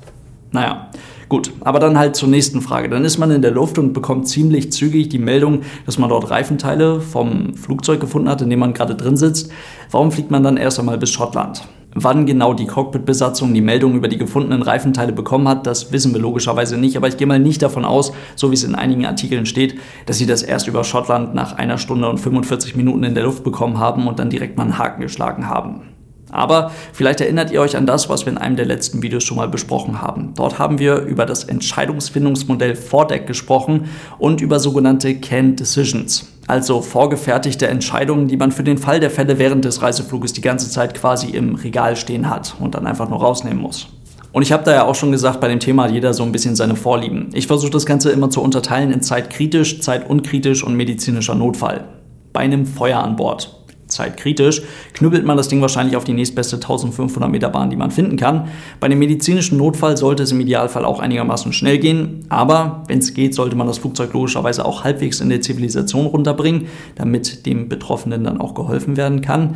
Naja, 0.51 0.89
gut, 1.29 1.51
aber 1.61 1.79
dann 1.79 1.97
halt 1.97 2.15
zur 2.15 2.29
nächsten 2.29 2.61
Frage. 2.61 2.89
Dann 2.89 3.05
ist 3.05 3.17
man 3.17 3.31
in 3.31 3.41
der 3.41 3.51
Luft 3.51 3.77
und 3.77 3.93
bekommt 3.93 4.27
ziemlich 4.27 4.71
zügig 4.71 5.09
die 5.09 5.19
Meldung, 5.19 5.61
dass 5.85 5.97
man 5.97 6.09
dort 6.09 6.29
Reifenteile 6.29 7.01
vom 7.01 7.55
Flugzeug 7.55 7.99
gefunden 7.99 8.29
hat, 8.29 8.41
in 8.41 8.49
dem 8.49 8.59
man 8.59 8.73
gerade 8.73 8.95
drin 8.95 9.17
sitzt. 9.17 9.51
Warum 9.91 10.11
fliegt 10.11 10.31
man 10.31 10.43
dann 10.43 10.57
erst 10.57 10.79
einmal 10.79 10.97
bis 10.97 11.11
Schottland? 11.11 11.67
Wann 11.97 12.25
genau 12.25 12.53
die 12.53 12.65
Cockpit-Besatzung 12.65 13.53
die 13.53 13.61
Meldung 13.61 13.95
über 13.95 14.09
die 14.09 14.17
gefundenen 14.17 14.63
Reifenteile 14.63 15.13
bekommen 15.13 15.47
hat, 15.47 15.65
das 15.65 15.93
wissen 15.93 16.13
wir 16.13 16.19
logischerweise 16.19 16.77
nicht, 16.77 16.97
aber 16.97 17.07
ich 17.07 17.15
gehe 17.15 17.25
mal 17.25 17.39
nicht 17.39 17.61
davon 17.61 17.85
aus, 17.85 18.11
so 18.35 18.51
wie 18.51 18.55
es 18.55 18.65
in 18.65 18.75
einigen 18.75 19.05
Artikeln 19.05 19.45
steht, 19.45 19.79
dass 20.05 20.17
sie 20.17 20.25
das 20.25 20.43
erst 20.43 20.67
über 20.67 20.83
Schottland 20.83 21.33
nach 21.33 21.53
einer 21.53 21.77
Stunde 21.77 22.09
und 22.09 22.17
45 22.17 22.75
Minuten 22.75 23.05
in 23.05 23.15
der 23.15 23.23
Luft 23.23 23.45
bekommen 23.45 23.79
haben 23.79 24.07
und 24.07 24.19
dann 24.19 24.29
direkt 24.29 24.57
mal 24.57 24.63
einen 24.63 24.77
Haken 24.77 25.03
geschlagen 25.03 25.47
haben. 25.47 25.94
Aber 26.35 26.71
vielleicht 26.93 27.21
erinnert 27.21 27.49
ihr 27.51 27.61
euch 27.61 27.77
an 27.77 27.85
das, 27.85 28.09
was 28.09 28.25
wir 28.25 28.33
in 28.33 28.37
einem 28.37 28.57
der 28.57 28.65
letzten 28.65 29.01
Videos 29.01 29.23
schon 29.23 29.37
mal 29.37 29.47
besprochen 29.47 30.01
haben. 30.01 30.33
Dort 30.35 30.59
haben 30.59 30.79
wir 30.79 30.97
über 30.97 31.25
das 31.25 31.45
Entscheidungsfindungsmodell 31.45 32.75
Vordeck 32.75 33.25
gesprochen 33.25 33.89
und 34.19 34.41
über 34.41 34.59
sogenannte 34.59 35.15
Canned 35.15 35.59
Decisions, 35.59 36.27
also 36.47 36.81
vorgefertigte 36.81 37.67
Entscheidungen, 37.67 38.27
die 38.27 38.37
man 38.37 38.51
für 38.51 38.63
den 38.63 38.77
Fall 38.77 38.99
der 38.99 39.09
Fälle 39.09 39.39
während 39.39 39.65
des 39.65 39.81
Reisefluges 39.81 40.33
die 40.33 40.41
ganze 40.41 40.69
Zeit 40.69 40.93
quasi 40.93 41.27
im 41.27 41.55
Regal 41.55 41.95
stehen 41.95 42.29
hat 42.29 42.55
und 42.59 42.75
dann 42.75 42.85
einfach 42.85 43.09
nur 43.09 43.19
rausnehmen 43.19 43.61
muss. 43.61 43.87
Und 44.33 44.41
ich 44.41 44.51
habe 44.51 44.65
da 44.65 44.73
ja 44.73 44.85
auch 44.85 44.95
schon 44.95 45.13
gesagt, 45.13 45.39
bei 45.39 45.47
dem 45.47 45.61
Thema 45.61 45.85
hat 45.85 45.91
jeder 45.91 46.13
so 46.13 46.23
ein 46.23 46.33
bisschen 46.33 46.57
seine 46.57 46.75
Vorlieben. 46.75 47.29
Ich 47.31 47.47
versuche 47.47 47.71
das 47.71 47.85
Ganze 47.85 48.11
immer 48.11 48.29
zu 48.29 48.41
unterteilen 48.41 48.91
in 48.91 49.01
zeitkritisch, 49.01 49.79
zeitunkritisch 49.79 50.61
und 50.61 50.75
medizinischer 50.75 51.35
Notfall. 51.35 51.85
Bei 52.33 52.41
einem 52.41 52.65
Feuer 52.65 52.99
an 52.99 53.15
Bord 53.15 53.64
zeitkritisch, 53.95 54.61
knüppelt 54.93 55.25
man 55.25 55.37
das 55.37 55.47
Ding 55.47 55.61
wahrscheinlich 55.61 55.97
auf 55.97 56.03
die 56.03 56.13
nächstbeste 56.13 56.57
1500 56.57 57.31
Meter 57.31 57.49
Bahn, 57.49 57.69
die 57.69 57.75
man 57.75 57.91
finden 57.91 58.17
kann. 58.17 58.49
Bei 58.79 58.87
dem 58.87 58.99
medizinischen 58.99 59.57
Notfall 59.57 59.97
sollte 59.97 60.23
es 60.23 60.31
im 60.31 60.39
Idealfall 60.39 60.85
auch 60.85 60.99
einigermaßen 60.99 61.53
schnell 61.53 61.79
gehen, 61.79 62.25
aber 62.29 62.83
wenn 62.87 62.99
es 62.99 63.13
geht, 63.13 63.33
sollte 63.33 63.55
man 63.55 63.67
das 63.67 63.79
Flugzeug 63.79 64.13
logischerweise 64.13 64.65
auch 64.65 64.83
halbwegs 64.83 65.21
in 65.21 65.29
der 65.29 65.41
Zivilisation 65.41 66.05
runterbringen, 66.05 66.67
damit 66.95 67.45
dem 67.45 67.69
Betroffenen 67.69 68.23
dann 68.23 68.39
auch 68.39 68.53
geholfen 68.53 68.97
werden 68.97 69.21
kann. 69.21 69.55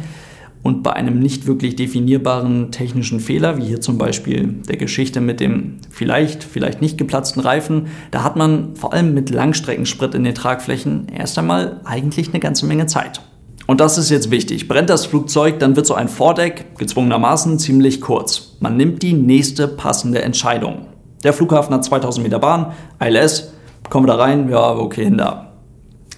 Und 0.62 0.84
bei 0.84 0.92
einem 0.92 1.20
nicht 1.20 1.48
wirklich 1.48 1.78
definierbaren 1.78 2.72
technischen 2.72 3.22
Fehler, 3.22 3.58
wie 3.58 3.64
hier 3.64 3.80
zum 3.80 3.98
Beispiel 3.98 4.56
der 4.68 4.76
Geschichte 4.76 5.22
mit 5.22 5.40
dem 5.40 5.78
vielleicht, 5.90 6.44
vielleicht 6.44 6.82
nicht 6.82 6.98
geplatzten 6.98 7.42
Reifen, 7.42 7.88
da 8.12 8.24
hat 8.24 8.36
man 8.36 8.76
vor 8.76 8.94
allem 8.94 9.14
mit 9.14 9.30
Langstreckensprit 9.30 10.16
in 10.16 10.26
den 10.26 10.36
Tragflächen 10.36 11.08
erst 11.16 11.40
einmal 11.40 11.80
eigentlich 11.86 12.30
eine 12.30 12.42
ganze 12.42 12.66
Menge 12.66 12.88
Zeit. 12.88 13.22
Und 13.70 13.82
das 13.82 14.00
ist 14.00 14.10
jetzt 14.10 14.32
wichtig. 14.32 14.68
Brennt 14.68 14.90
das 14.90 15.06
Flugzeug, 15.06 15.60
dann 15.60 15.76
wird 15.76 15.86
so 15.86 15.94
ein 15.94 16.08
Vordeck 16.08 16.76
gezwungenermaßen 16.80 17.60
ziemlich 17.60 18.02
kurz. 18.02 18.56
Man 18.60 18.78
nimmt 18.78 19.04
die 19.04 19.14
nächste 19.14 19.68
passende 19.68 20.24
Entscheidung. 20.24 20.88
Der 21.24 21.34
Flughafen 21.34 21.76
hat 21.76 21.86
2000 21.86 22.24
Meter 22.24 22.40
Bahn, 22.40 22.74
ILS, 23.00 23.54
kommen 23.92 24.08
wir 24.08 24.14
da 24.14 24.24
rein, 24.24 24.50
ja, 24.50 24.72
okay, 24.72 25.04
hin 25.04 25.20
da. 25.20 25.52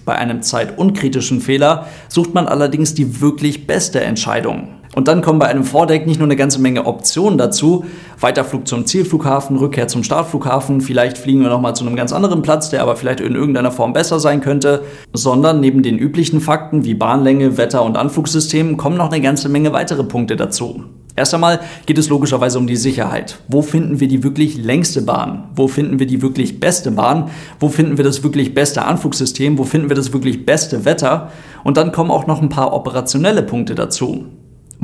Bei 0.06 0.14
einem 0.14 0.40
zeitunkritischen 0.40 1.42
Fehler 1.42 1.88
sucht 2.08 2.32
man 2.32 2.48
allerdings 2.48 2.94
die 2.94 3.20
wirklich 3.20 3.66
beste 3.66 4.00
Entscheidung. 4.00 4.68
Und 4.94 5.08
dann 5.08 5.22
kommen 5.22 5.38
bei 5.38 5.46
einem 5.46 5.64
Vordeck 5.64 6.06
nicht 6.06 6.18
nur 6.18 6.26
eine 6.26 6.36
ganze 6.36 6.60
Menge 6.60 6.84
Optionen 6.84 7.38
dazu, 7.38 7.84
Weiterflug 8.20 8.68
zum 8.68 8.84
Zielflughafen, 8.84 9.56
Rückkehr 9.56 9.88
zum 9.88 10.04
Startflughafen, 10.04 10.82
vielleicht 10.82 11.16
fliegen 11.16 11.40
wir 11.40 11.48
nochmal 11.48 11.74
zu 11.74 11.86
einem 11.86 11.96
ganz 11.96 12.12
anderen 12.12 12.42
Platz, 12.42 12.68
der 12.68 12.82
aber 12.82 12.96
vielleicht 12.96 13.20
in 13.20 13.34
irgendeiner 13.34 13.72
Form 13.72 13.94
besser 13.94 14.20
sein 14.20 14.42
könnte, 14.42 14.82
sondern 15.14 15.60
neben 15.60 15.82
den 15.82 15.96
üblichen 15.96 16.40
Fakten 16.40 16.84
wie 16.84 16.94
Bahnlänge, 16.94 17.56
Wetter 17.56 17.82
und 17.82 17.96
Anflugssystem 17.96 18.76
kommen 18.76 18.98
noch 18.98 19.10
eine 19.10 19.22
ganze 19.22 19.48
Menge 19.48 19.72
weitere 19.72 20.04
Punkte 20.04 20.36
dazu. 20.36 20.84
Erst 21.14 21.34
einmal 21.34 21.60
geht 21.84 21.98
es 21.98 22.08
logischerweise 22.08 22.58
um 22.58 22.66
die 22.66 22.76
Sicherheit. 22.76 23.38
Wo 23.48 23.60
finden 23.60 24.00
wir 24.00 24.08
die 24.08 24.22
wirklich 24.22 24.56
längste 24.56 25.02
Bahn? 25.02 25.44
Wo 25.54 25.68
finden 25.68 25.98
wir 25.98 26.06
die 26.06 26.22
wirklich 26.22 26.58
beste 26.58 26.90
Bahn? 26.90 27.30
Wo 27.60 27.68
finden 27.68 27.98
wir 27.98 28.04
das 28.04 28.22
wirklich 28.22 28.54
beste 28.54 28.84
Anflugssystem? 28.84 29.58
Wo 29.58 29.64
finden 29.64 29.90
wir 29.90 29.96
das 29.96 30.12
wirklich 30.14 30.46
beste 30.46 30.86
Wetter? 30.86 31.30
Und 31.64 31.76
dann 31.76 31.92
kommen 31.92 32.10
auch 32.10 32.26
noch 32.26 32.40
ein 32.40 32.48
paar 32.48 32.72
operationelle 32.72 33.42
Punkte 33.42 33.74
dazu. 33.74 34.24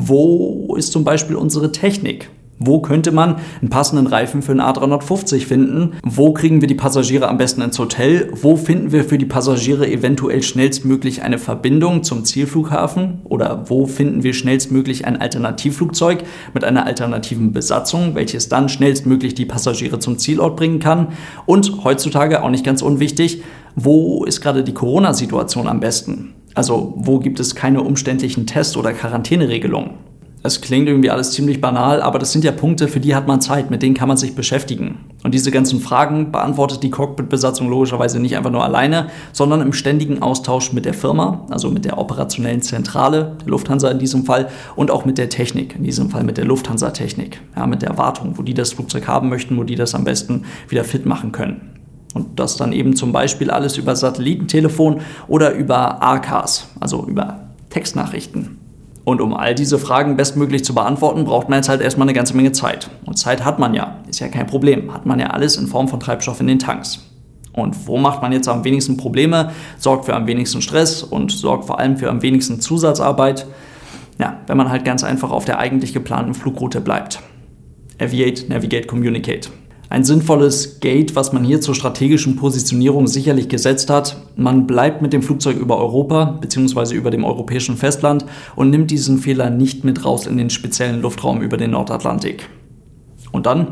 Wo 0.00 0.76
ist 0.76 0.92
zum 0.92 1.02
Beispiel 1.02 1.34
unsere 1.34 1.72
Technik? 1.72 2.30
Wo 2.60 2.80
könnte 2.80 3.10
man 3.10 3.36
einen 3.60 3.68
passenden 3.68 4.06
Reifen 4.06 4.42
für 4.42 4.52
einen 4.52 4.60
A350 4.60 5.44
finden? 5.44 5.94
Wo 6.04 6.32
kriegen 6.32 6.60
wir 6.60 6.68
die 6.68 6.76
Passagiere 6.76 7.26
am 7.26 7.36
besten 7.36 7.62
ins 7.62 7.80
Hotel? 7.80 8.30
Wo 8.32 8.54
finden 8.54 8.92
wir 8.92 9.02
für 9.02 9.18
die 9.18 9.26
Passagiere 9.26 9.90
eventuell 9.90 10.44
schnellstmöglich 10.44 11.22
eine 11.22 11.38
Verbindung 11.38 12.04
zum 12.04 12.24
Zielflughafen? 12.24 13.22
Oder 13.24 13.68
wo 13.68 13.86
finden 13.86 14.22
wir 14.22 14.34
schnellstmöglich 14.34 15.04
ein 15.04 15.20
Alternativflugzeug 15.20 16.22
mit 16.54 16.62
einer 16.62 16.86
alternativen 16.86 17.50
Besatzung, 17.50 18.14
welches 18.14 18.48
dann 18.48 18.68
schnellstmöglich 18.68 19.34
die 19.34 19.46
Passagiere 19.46 19.98
zum 19.98 20.16
Zielort 20.18 20.54
bringen 20.54 20.78
kann? 20.78 21.08
Und 21.44 21.82
heutzutage 21.82 22.44
auch 22.44 22.50
nicht 22.50 22.64
ganz 22.64 22.82
unwichtig, 22.82 23.42
wo 23.74 24.24
ist 24.24 24.42
gerade 24.42 24.62
die 24.62 24.74
Corona-Situation 24.74 25.66
am 25.66 25.80
besten? 25.80 26.34
Also 26.54 26.94
wo 26.96 27.18
gibt 27.18 27.40
es 27.40 27.54
keine 27.54 27.82
umständlichen 27.82 28.46
Test- 28.46 28.76
oder 28.76 28.92
Quarantäneregelungen? 28.92 30.08
Es 30.44 30.60
klingt 30.60 30.88
irgendwie 30.88 31.10
alles 31.10 31.32
ziemlich 31.32 31.60
banal, 31.60 32.00
aber 32.00 32.20
das 32.20 32.30
sind 32.30 32.44
ja 32.44 32.52
Punkte, 32.52 32.86
für 32.86 33.00
die 33.00 33.16
hat 33.16 33.26
man 33.26 33.40
Zeit, 33.40 33.70
mit 33.70 33.82
denen 33.82 33.96
kann 33.96 34.06
man 34.06 34.16
sich 34.16 34.36
beschäftigen. 34.36 34.98
Und 35.24 35.34
diese 35.34 35.50
ganzen 35.50 35.80
Fragen 35.80 36.30
beantwortet 36.30 36.84
die 36.84 36.90
Cockpit-Besatzung 36.90 37.68
logischerweise 37.68 38.20
nicht 38.20 38.36
einfach 38.36 38.52
nur 38.52 38.62
alleine, 38.62 39.08
sondern 39.32 39.60
im 39.60 39.72
ständigen 39.72 40.22
Austausch 40.22 40.72
mit 40.72 40.84
der 40.84 40.94
Firma, 40.94 41.44
also 41.50 41.70
mit 41.70 41.84
der 41.84 41.98
operationellen 41.98 42.62
Zentrale 42.62 43.36
der 43.40 43.48
Lufthansa 43.48 43.90
in 43.90 43.98
diesem 43.98 44.24
Fall 44.24 44.48
und 44.76 44.92
auch 44.92 45.04
mit 45.04 45.18
der 45.18 45.28
Technik, 45.28 45.74
in 45.74 45.82
diesem 45.82 46.08
Fall 46.08 46.22
mit 46.22 46.36
der 46.36 46.44
Lufthansa-Technik, 46.44 47.40
ja, 47.56 47.66
mit 47.66 47.82
der 47.82 47.98
Wartung, 47.98 48.38
wo 48.38 48.42
die 48.42 48.54
das 48.54 48.72
Flugzeug 48.72 49.08
haben 49.08 49.28
möchten, 49.28 49.56
wo 49.56 49.64
die 49.64 49.74
das 49.74 49.96
am 49.96 50.04
besten 50.04 50.44
wieder 50.68 50.84
fit 50.84 51.04
machen 51.04 51.32
können. 51.32 51.77
Und 52.14 52.40
das 52.40 52.56
dann 52.56 52.72
eben 52.72 52.96
zum 52.96 53.12
Beispiel 53.12 53.50
alles 53.50 53.76
über 53.76 53.94
Satellitentelefon 53.94 55.02
oder 55.28 55.52
über 55.52 56.02
ARCAS, 56.02 56.68
also 56.80 57.04
über 57.06 57.48
Textnachrichten. 57.70 58.58
Und 59.04 59.20
um 59.22 59.34
all 59.34 59.54
diese 59.54 59.78
Fragen 59.78 60.16
bestmöglich 60.16 60.64
zu 60.64 60.74
beantworten, 60.74 61.24
braucht 61.24 61.48
man 61.48 61.60
jetzt 61.60 61.70
halt 61.70 61.80
erstmal 61.80 62.06
eine 62.06 62.14
ganze 62.14 62.36
Menge 62.36 62.52
Zeit. 62.52 62.90
Und 63.06 63.18
Zeit 63.18 63.44
hat 63.44 63.58
man 63.58 63.72
ja, 63.72 63.96
ist 64.06 64.20
ja 64.20 64.28
kein 64.28 64.46
Problem. 64.46 64.92
Hat 64.92 65.06
man 65.06 65.18
ja 65.18 65.28
alles 65.28 65.56
in 65.56 65.66
Form 65.66 65.88
von 65.88 65.98
Treibstoff 65.98 66.40
in 66.40 66.46
den 66.46 66.58
Tanks. 66.58 67.08
Und 67.54 67.86
wo 67.86 67.96
macht 67.96 68.22
man 68.22 68.32
jetzt 68.32 68.48
am 68.48 68.64
wenigsten 68.64 68.96
Probleme, 68.96 69.52
sorgt 69.78 70.04
für 70.04 70.14
am 70.14 70.26
wenigsten 70.26 70.60
Stress 70.60 71.02
und 71.02 71.32
sorgt 71.32 71.64
vor 71.64 71.78
allem 71.78 71.96
für 71.96 72.10
am 72.10 72.22
wenigsten 72.22 72.60
Zusatzarbeit? 72.60 73.46
Ja, 74.18 74.40
wenn 74.46 74.56
man 74.56 74.70
halt 74.70 74.84
ganz 74.84 75.04
einfach 75.04 75.30
auf 75.30 75.44
der 75.44 75.58
eigentlich 75.58 75.94
geplanten 75.94 76.34
Flugroute 76.34 76.80
bleibt. 76.80 77.20
Aviate, 77.98 78.46
Navigate, 78.48 78.86
Communicate. 78.86 79.48
Ein 79.90 80.04
sinnvolles 80.04 80.80
Gate, 80.80 81.16
was 81.16 81.32
man 81.32 81.44
hier 81.44 81.62
zur 81.62 81.74
strategischen 81.74 82.36
Positionierung 82.36 83.06
sicherlich 83.06 83.48
gesetzt 83.48 83.88
hat. 83.88 84.18
Man 84.36 84.66
bleibt 84.66 85.00
mit 85.00 85.14
dem 85.14 85.22
Flugzeug 85.22 85.56
über 85.56 85.78
Europa 85.78 86.36
bzw. 86.42 86.94
über 86.94 87.10
dem 87.10 87.24
europäischen 87.24 87.78
Festland 87.78 88.26
und 88.54 88.68
nimmt 88.68 88.90
diesen 88.90 89.16
Fehler 89.16 89.48
nicht 89.48 89.84
mit 89.84 90.04
raus 90.04 90.26
in 90.26 90.36
den 90.36 90.50
speziellen 90.50 91.00
Luftraum 91.00 91.40
über 91.40 91.56
den 91.56 91.70
Nordatlantik. 91.70 92.50
Und 93.32 93.46
dann 93.46 93.68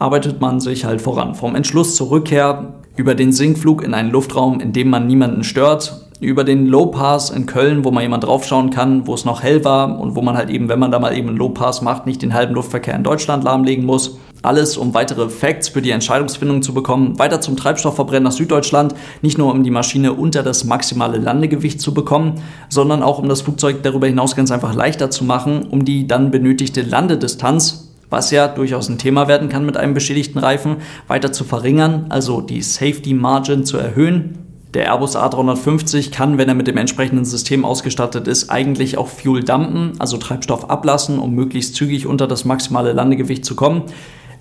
arbeitet 0.00 0.40
man 0.40 0.58
sich 0.58 0.84
halt 0.84 1.00
voran. 1.00 1.36
Vom 1.36 1.54
Entschluss 1.54 1.94
zur 1.94 2.10
Rückkehr 2.10 2.74
über 2.96 3.14
den 3.14 3.32
Sinkflug 3.32 3.84
in 3.84 3.94
einen 3.94 4.10
Luftraum, 4.10 4.58
in 4.58 4.72
dem 4.72 4.90
man 4.90 5.06
niemanden 5.06 5.44
stört, 5.44 6.08
über 6.18 6.42
den 6.42 6.66
Low 6.66 6.86
Pass 6.86 7.30
in 7.30 7.46
Köln, 7.46 7.84
wo 7.84 7.92
man 7.92 8.02
jemand 8.02 8.24
draufschauen 8.24 8.70
kann, 8.70 9.06
wo 9.06 9.14
es 9.14 9.24
noch 9.24 9.44
hell 9.44 9.64
war 9.64 10.00
und 10.00 10.16
wo 10.16 10.22
man 10.22 10.36
halt 10.36 10.50
eben, 10.50 10.68
wenn 10.68 10.80
man 10.80 10.90
da 10.90 10.98
mal 10.98 11.16
eben 11.16 11.28
einen 11.28 11.36
Low 11.36 11.50
Pass 11.50 11.82
macht, 11.82 12.06
nicht 12.06 12.20
den 12.20 12.34
halben 12.34 12.54
Luftverkehr 12.54 12.96
in 12.96 13.04
Deutschland 13.04 13.44
lahmlegen 13.44 13.84
muss. 13.84 14.18
Alles, 14.42 14.76
um 14.76 14.92
weitere 14.92 15.28
Facts 15.28 15.68
für 15.68 15.82
die 15.82 15.92
Entscheidungsfindung 15.92 16.62
zu 16.62 16.74
bekommen. 16.74 17.16
Weiter 17.18 17.40
zum 17.40 17.56
Treibstoffverbrennen 17.56 18.24
nach 18.24 18.32
Süddeutschland. 18.32 18.94
Nicht 19.22 19.38
nur, 19.38 19.52
um 19.52 19.62
die 19.62 19.70
Maschine 19.70 20.12
unter 20.12 20.42
das 20.42 20.64
maximale 20.64 21.18
Landegewicht 21.18 21.80
zu 21.80 21.94
bekommen, 21.94 22.42
sondern 22.68 23.04
auch, 23.04 23.20
um 23.20 23.28
das 23.28 23.42
Flugzeug 23.42 23.84
darüber 23.84 24.08
hinaus 24.08 24.34
ganz 24.34 24.50
einfach 24.50 24.74
leichter 24.74 25.10
zu 25.12 25.24
machen, 25.24 25.68
um 25.70 25.84
die 25.84 26.08
dann 26.08 26.30
benötigte 26.30 26.82
Landedistanz 26.82 27.88
was 28.12 28.30
ja 28.30 28.46
durchaus 28.46 28.90
ein 28.90 28.98
Thema 28.98 29.26
werden 29.26 29.48
kann 29.48 29.64
mit 29.64 29.78
einem 29.78 29.94
beschädigten 29.94 30.38
Reifen, 30.38 30.76
weiter 31.08 31.32
zu 31.32 31.44
verringern, 31.44 32.06
also 32.10 32.42
die 32.42 32.60
Safety 32.60 33.14
Margin 33.14 33.64
zu 33.64 33.78
erhöhen. 33.78 34.38
Der 34.74 34.86
Airbus 34.86 35.16
A350 35.16 36.12
kann, 36.12 36.38
wenn 36.38 36.48
er 36.48 36.54
mit 36.54 36.66
dem 36.66 36.78
entsprechenden 36.78 37.26
System 37.26 37.64
ausgestattet 37.64 38.26
ist, 38.26 38.50
eigentlich 38.50 38.96
auch 38.96 39.08
Fuel 39.08 39.42
dumpen, 39.42 39.92
also 39.98 40.16
Treibstoff 40.16 40.70
ablassen, 40.70 41.18
um 41.18 41.34
möglichst 41.34 41.74
zügig 41.74 42.06
unter 42.06 42.26
das 42.26 42.44
maximale 42.46 42.92
Landegewicht 42.92 43.44
zu 43.44 43.54
kommen. 43.54 43.82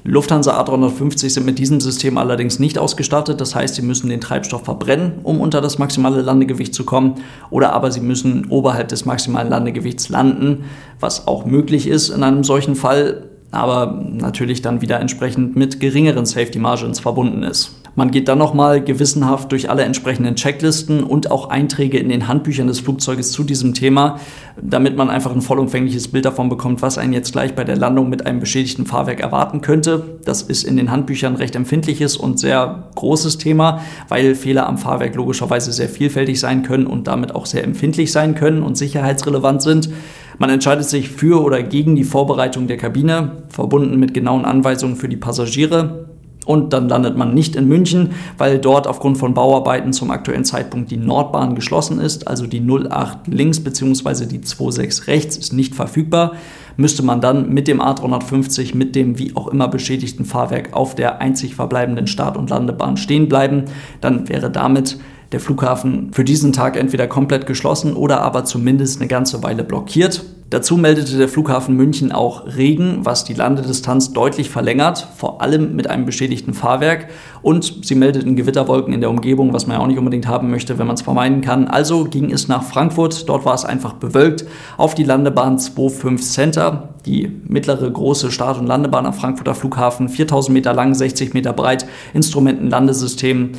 Lufthansa 0.04 0.60
A350 0.60 1.30
sind 1.30 1.46
mit 1.46 1.60
diesem 1.60 1.80
System 1.80 2.18
allerdings 2.18 2.58
nicht 2.60 2.80
ausgestattet. 2.80 3.40
Das 3.40 3.54
heißt, 3.54 3.76
sie 3.76 3.84
müssen 3.84 4.10
den 4.10 4.22
Treibstoff 4.22 4.64
verbrennen, 4.64 5.20
um 5.24 5.40
unter 5.40 5.62
das 5.62 5.78
maximale 5.78 6.22
Landegewicht 6.22 6.74
zu 6.74 6.86
kommen. 6.86 7.16
Oder 7.52 7.74
aber 7.74 7.92
sie 7.92 8.02
müssen 8.02 8.46
oberhalb 8.50 8.88
des 8.88 9.06
maximalen 9.06 9.50
Landegewichts 9.50 10.10
landen, 10.10 10.66
was 11.00 11.28
auch 11.28 11.46
möglich 11.46 11.88
ist 11.88 12.10
in 12.10 12.24
einem 12.24 12.44
solchen 12.44 12.76
Fall 12.76 13.28
aber 13.52 14.02
natürlich 14.10 14.62
dann 14.62 14.82
wieder 14.82 15.00
entsprechend 15.00 15.56
mit 15.56 15.80
geringeren 15.80 16.26
Safety 16.26 16.58
Margins 16.58 17.02
verbunden 17.02 17.44
ist. 17.44 17.81
Man 17.94 18.10
geht 18.10 18.30
dann 18.30 18.38
nochmal 18.38 18.82
gewissenhaft 18.82 19.52
durch 19.52 19.70
alle 19.70 19.84
entsprechenden 19.84 20.36
Checklisten 20.36 21.04
und 21.04 21.30
auch 21.30 21.50
Einträge 21.50 21.98
in 21.98 22.08
den 22.08 22.30
Handbüchern 22.30 22.68
des 22.68 22.80
Flugzeuges 22.80 23.34
zu 23.34 23.44
diesem 23.44 23.74
Thema, 23.74 24.18
damit 24.62 24.96
man 24.96 25.10
einfach 25.10 25.34
ein 25.34 25.42
vollumfängliches 25.42 26.08
Bild 26.08 26.24
davon 26.24 26.48
bekommt, 26.48 26.82
was 26.82 26.98
einen 26.98 27.12
jetzt 27.12 27.34
gleich 27.34 27.54
bei 27.54 27.66
der 27.66 27.76
Landung 27.76 28.10
mit 28.10 28.26
einem 28.26 28.40
beschädigten 28.40 28.86
Fahrwerk 28.86 29.20
erwarten 29.20 29.60
könnte. 29.60 30.04
Das 30.24 30.42
ist 30.42 30.64
in 30.64 30.78
den 30.78 30.90
Handbüchern 30.90 31.36
recht 31.36 31.54
empfindliches 31.54 32.16
und 32.16 32.40
sehr 32.40 32.90
großes 32.96 33.38
Thema, 33.40 33.82
weil 34.08 34.36
Fehler 34.36 34.68
am 34.68 34.78
Fahrwerk 34.78 35.16
logischerweise 35.16 35.74
sehr 35.74 35.90
vielfältig 35.90 36.40
sein 36.40 36.64
können 36.64 36.88
und 36.88 37.08
damit 37.08 37.36
auch 37.36 37.46
sehr 37.46 37.66
empfindlich 37.66 38.14
sein 38.14 38.36
können 38.36 38.64
und 38.64 38.78
sicherheitsrelevant 38.78 39.62
sind. 39.62 39.90
Man 40.38 40.50
entscheidet 40.50 40.86
sich 40.86 41.10
für 41.10 41.44
oder 41.44 41.62
gegen 41.62 41.98
die 41.98 42.06
Vorbereitung 42.06 42.68
der 42.68 42.78
Kabine, 42.78 43.44
verbunden 43.50 44.00
mit 44.00 44.14
genauen 44.14 44.46
Anweisungen 44.46 44.96
für 44.96 45.10
die 45.10 45.18
Passagiere. 45.18 46.11
Und 46.46 46.74
dann 46.74 46.90
landet 46.90 47.18
man 47.18 47.34
nicht 47.34 47.56
in 47.56 47.68
München, 47.68 48.12
weil 48.38 48.58
dort 48.58 48.88
aufgrund 48.88 49.20
von 49.20 49.36
Bauarbeiten 49.36 49.94
zum 49.94 50.10
aktuellen 50.10 50.44
Zeitpunkt 50.44 50.90
die 50.90 50.98
Nordbahn 50.98 51.54
geschlossen 51.54 52.00
ist, 52.00 52.28
also 52.28 52.48
die 52.48 52.62
08 52.62 53.28
links 53.28 53.60
bzw. 53.60 54.26
die 54.26 54.38
26 54.38 55.08
rechts 55.08 55.38
ist 55.38 55.54
nicht 55.54 55.76
verfügbar. 55.76 56.34
Müsste 56.78 57.04
man 57.04 57.22
dann 57.22 57.50
mit 57.50 57.68
dem 57.68 57.80
A350 57.80 58.76
mit 58.76 58.96
dem 58.96 59.20
wie 59.20 59.36
auch 59.36 59.48
immer 59.50 59.68
beschädigten 59.68 60.26
Fahrwerk 60.26 60.74
auf 60.74 60.96
der 60.96 61.22
einzig 61.22 61.54
verbleibenden 61.54 62.08
Start- 62.08 62.38
und 62.38 62.50
Landebahn 62.50 62.98
stehen 62.98 63.28
bleiben, 63.28 63.66
dann 64.00 64.28
wäre 64.28 64.50
damit 64.50 64.98
der 65.32 65.40
Flughafen 65.40 66.12
für 66.14 66.24
diesen 66.24 66.52
Tag 66.52 66.76
entweder 66.76 67.08
komplett 67.08 67.46
geschlossen 67.46 67.94
oder 67.94 68.22
aber 68.22 68.44
zumindest 68.44 69.00
eine 69.00 69.08
ganze 69.08 69.42
Weile 69.44 69.64
blockiert. 69.64 70.24
Dazu 70.50 70.76
meldete 70.76 71.18
der 71.18 71.30
Flughafen 71.30 71.78
München 71.78 72.12
auch 72.12 72.46
Regen, 72.58 73.06
was 73.06 73.24
die 73.24 73.34
Landedistanz 73.34 74.12
deutlich 74.12 74.50
verlängert, 74.50 75.08
vor 75.16 75.42
allem 75.42 75.78
mit 75.78 75.90
einem 75.90 76.06
beschädigten 76.06 76.54
Fahrwerk. 76.54 77.08
Und 77.42 77.86
sie 77.86 77.96
meldeten 77.96 78.36
Gewitterwolken 78.36 78.94
in 78.94 79.00
der 79.00 79.10
Umgebung, 79.10 79.54
was 79.54 79.66
man 79.66 79.78
ja 79.78 79.82
auch 79.82 79.88
nicht 79.88 79.98
unbedingt 79.98 80.28
haben 80.28 80.52
möchte, 80.52 80.78
wenn 80.78 80.88
man 80.88 80.96
es 80.96 81.04
vermeiden 81.04 81.40
kann. 81.40 81.70
Also 81.70 82.04
ging 82.04 82.34
es 82.34 82.50
nach 82.50 82.64
Frankfurt, 82.64 83.30
dort 83.30 83.46
war 83.46 83.54
es 83.54 83.64
einfach 83.64 83.94
bewölkt, 83.94 84.44
auf 84.76 84.94
die 84.94 85.06
Landebahn 85.06 85.58
25 85.58 86.30
Center, 86.30 86.90
die 87.06 87.32
mittlere 87.48 87.90
große 87.90 88.30
Start- 88.30 88.60
und 88.60 88.68
Landebahn 88.68 89.06
am 89.06 89.14
Frankfurter 89.14 89.56
Flughafen, 89.56 90.10
4000 90.10 90.54
Meter 90.54 90.74
lang, 90.74 90.94
60 90.94 91.34
Meter 91.34 91.54
breit, 91.54 91.86
Instrumentenlandesystem 92.14 93.52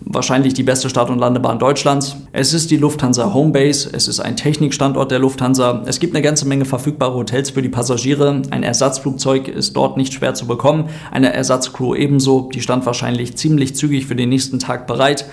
wahrscheinlich 0.00 0.54
die 0.54 0.62
beste 0.62 0.88
Start- 0.88 1.10
und 1.10 1.18
Landebahn 1.18 1.58
Deutschlands. 1.58 2.16
Es 2.32 2.54
ist 2.54 2.70
die 2.70 2.76
Lufthansa 2.76 3.32
Homebase, 3.34 3.90
es 3.92 4.08
ist 4.08 4.20
ein 4.20 4.36
Technikstandort 4.36 5.10
der 5.10 5.18
Lufthansa. 5.18 5.82
Es 5.86 6.00
gibt 6.00 6.14
eine 6.14 6.22
ganze 6.22 6.46
Menge 6.46 6.64
verfügbare 6.64 7.14
Hotels 7.14 7.50
für 7.50 7.62
die 7.62 7.68
Passagiere. 7.68 8.42
Ein 8.50 8.62
Ersatzflugzeug 8.62 9.48
ist 9.48 9.74
dort 9.74 9.96
nicht 9.96 10.12
schwer 10.12 10.34
zu 10.34 10.46
bekommen, 10.46 10.88
eine 11.10 11.32
Ersatzcrew 11.32 11.94
ebenso. 11.94 12.48
Die 12.52 12.60
stand 12.60 12.86
wahrscheinlich 12.86 13.36
ziemlich 13.36 13.74
zügig 13.76 14.06
für 14.06 14.16
den 14.16 14.28
nächsten 14.28 14.58
Tag 14.58 14.86
bereit. 14.86 15.26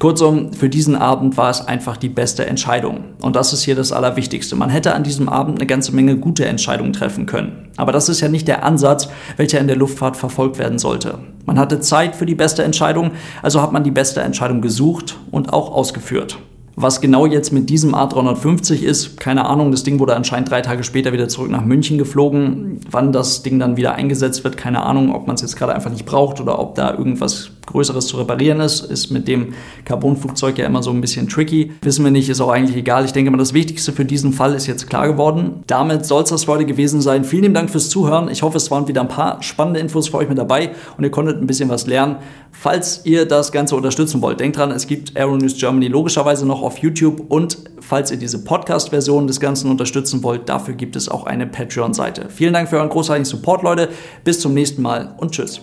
Kurzum, 0.00 0.54
für 0.54 0.70
diesen 0.70 0.96
Abend 0.96 1.36
war 1.36 1.50
es 1.50 1.60
einfach 1.60 1.98
die 1.98 2.08
beste 2.08 2.46
Entscheidung. 2.46 3.04
Und 3.20 3.36
das 3.36 3.52
ist 3.52 3.64
hier 3.64 3.74
das 3.74 3.92
Allerwichtigste. 3.92 4.56
Man 4.56 4.70
hätte 4.70 4.94
an 4.94 5.02
diesem 5.02 5.28
Abend 5.28 5.58
eine 5.58 5.66
ganze 5.66 5.94
Menge 5.94 6.16
gute 6.16 6.46
Entscheidungen 6.46 6.94
treffen 6.94 7.26
können. 7.26 7.68
Aber 7.76 7.92
das 7.92 8.08
ist 8.08 8.22
ja 8.22 8.28
nicht 8.28 8.48
der 8.48 8.64
Ansatz, 8.64 9.10
welcher 9.36 9.60
in 9.60 9.66
der 9.66 9.76
Luftfahrt 9.76 10.16
verfolgt 10.16 10.58
werden 10.58 10.78
sollte. 10.78 11.18
Man 11.44 11.58
hatte 11.58 11.80
Zeit 11.80 12.16
für 12.16 12.24
die 12.24 12.34
beste 12.34 12.62
Entscheidung, 12.64 13.10
also 13.42 13.60
hat 13.60 13.72
man 13.72 13.84
die 13.84 13.90
beste 13.90 14.22
Entscheidung 14.22 14.62
gesucht 14.62 15.18
und 15.30 15.52
auch 15.52 15.70
ausgeführt. 15.70 16.38
Was 16.76 17.02
genau 17.02 17.26
jetzt 17.26 17.52
mit 17.52 17.68
diesem 17.68 17.94
A350 17.94 18.80
ist, 18.80 19.20
keine 19.20 19.44
Ahnung. 19.44 19.70
Das 19.70 19.82
Ding 19.82 19.98
wurde 19.98 20.16
anscheinend 20.16 20.50
drei 20.50 20.62
Tage 20.62 20.82
später 20.82 21.12
wieder 21.12 21.28
zurück 21.28 21.50
nach 21.50 21.62
München 21.66 21.98
geflogen. 21.98 22.80
Wann 22.90 23.12
das 23.12 23.42
Ding 23.42 23.58
dann 23.58 23.76
wieder 23.76 23.96
eingesetzt 23.96 24.44
wird, 24.44 24.56
keine 24.56 24.82
Ahnung. 24.82 25.14
Ob 25.14 25.26
man 25.26 25.34
es 25.36 25.42
jetzt 25.42 25.56
gerade 25.56 25.74
einfach 25.74 25.90
nicht 25.90 26.06
braucht 26.06 26.40
oder 26.40 26.58
ob 26.58 26.74
da 26.76 26.94
irgendwas 26.96 27.50
Größeres 27.70 28.06
zu 28.06 28.16
reparieren 28.16 28.60
ist, 28.60 28.80
ist 28.80 29.10
mit 29.10 29.28
dem 29.28 29.54
Carbonflugzeug 29.84 30.58
ja 30.58 30.66
immer 30.66 30.82
so 30.82 30.90
ein 30.90 31.00
bisschen 31.00 31.28
tricky. 31.28 31.72
Wissen 31.82 32.04
wir 32.04 32.10
nicht, 32.10 32.28
ist 32.28 32.40
auch 32.40 32.50
eigentlich 32.50 32.76
egal. 32.76 33.04
Ich 33.04 33.12
denke 33.12 33.30
mal, 33.30 33.38
das 33.38 33.54
Wichtigste 33.54 33.92
für 33.92 34.04
diesen 34.04 34.32
Fall 34.32 34.54
ist 34.54 34.66
jetzt 34.66 34.88
klar 34.88 35.06
geworden. 35.06 35.62
Damit 35.66 36.04
soll 36.04 36.22
es 36.22 36.30
das 36.30 36.46
heute 36.46 36.66
gewesen 36.66 37.00
sein. 37.00 37.24
Vielen 37.24 37.42
lieben 37.42 37.54
Dank 37.54 37.70
fürs 37.70 37.88
Zuhören. 37.88 38.28
Ich 38.28 38.42
hoffe, 38.42 38.56
es 38.56 38.70
waren 38.70 38.88
wieder 38.88 39.00
ein 39.00 39.08
paar 39.08 39.42
spannende 39.42 39.80
Infos 39.80 40.08
für 40.08 40.18
euch 40.18 40.28
mit 40.28 40.38
dabei 40.38 40.70
und 40.96 41.04
ihr 41.04 41.10
konntet 41.10 41.40
ein 41.40 41.46
bisschen 41.46 41.68
was 41.68 41.86
lernen. 41.86 42.16
Falls 42.52 43.02
ihr 43.04 43.26
das 43.26 43.52
Ganze 43.52 43.76
unterstützen 43.76 44.20
wollt, 44.22 44.40
denkt 44.40 44.56
dran, 44.56 44.70
es 44.70 44.86
gibt 44.86 45.16
Aeronews 45.16 45.56
Germany 45.56 45.88
logischerweise 45.88 46.46
noch 46.46 46.62
auf 46.62 46.78
YouTube 46.78 47.24
und 47.28 47.58
falls 47.80 48.10
ihr 48.10 48.16
diese 48.18 48.44
Podcast-Version 48.44 49.26
des 49.26 49.40
Ganzen 49.40 49.70
unterstützen 49.70 50.22
wollt, 50.22 50.48
dafür 50.48 50.74
gibt 50.74 50.96
es 50.96 51.08
auch 51.08 51.24
eine 51.24 51.46
Patreon-Seite. 51.46 52.26
Vielen 52.28 52.52
Dank 52.52 52.68
für 52.68 52.76
euren 52.76 52.88
großartigen 52.88 53.24
Support, 53.24 53.62
Leute. 53.62 53.88
Bis 54.24 54.40
zum 54.40 54.54
nächsten 54.54 54.82
Mal 54.82 55.14
und 55.18 55.32
tschüss. 55.32 55.60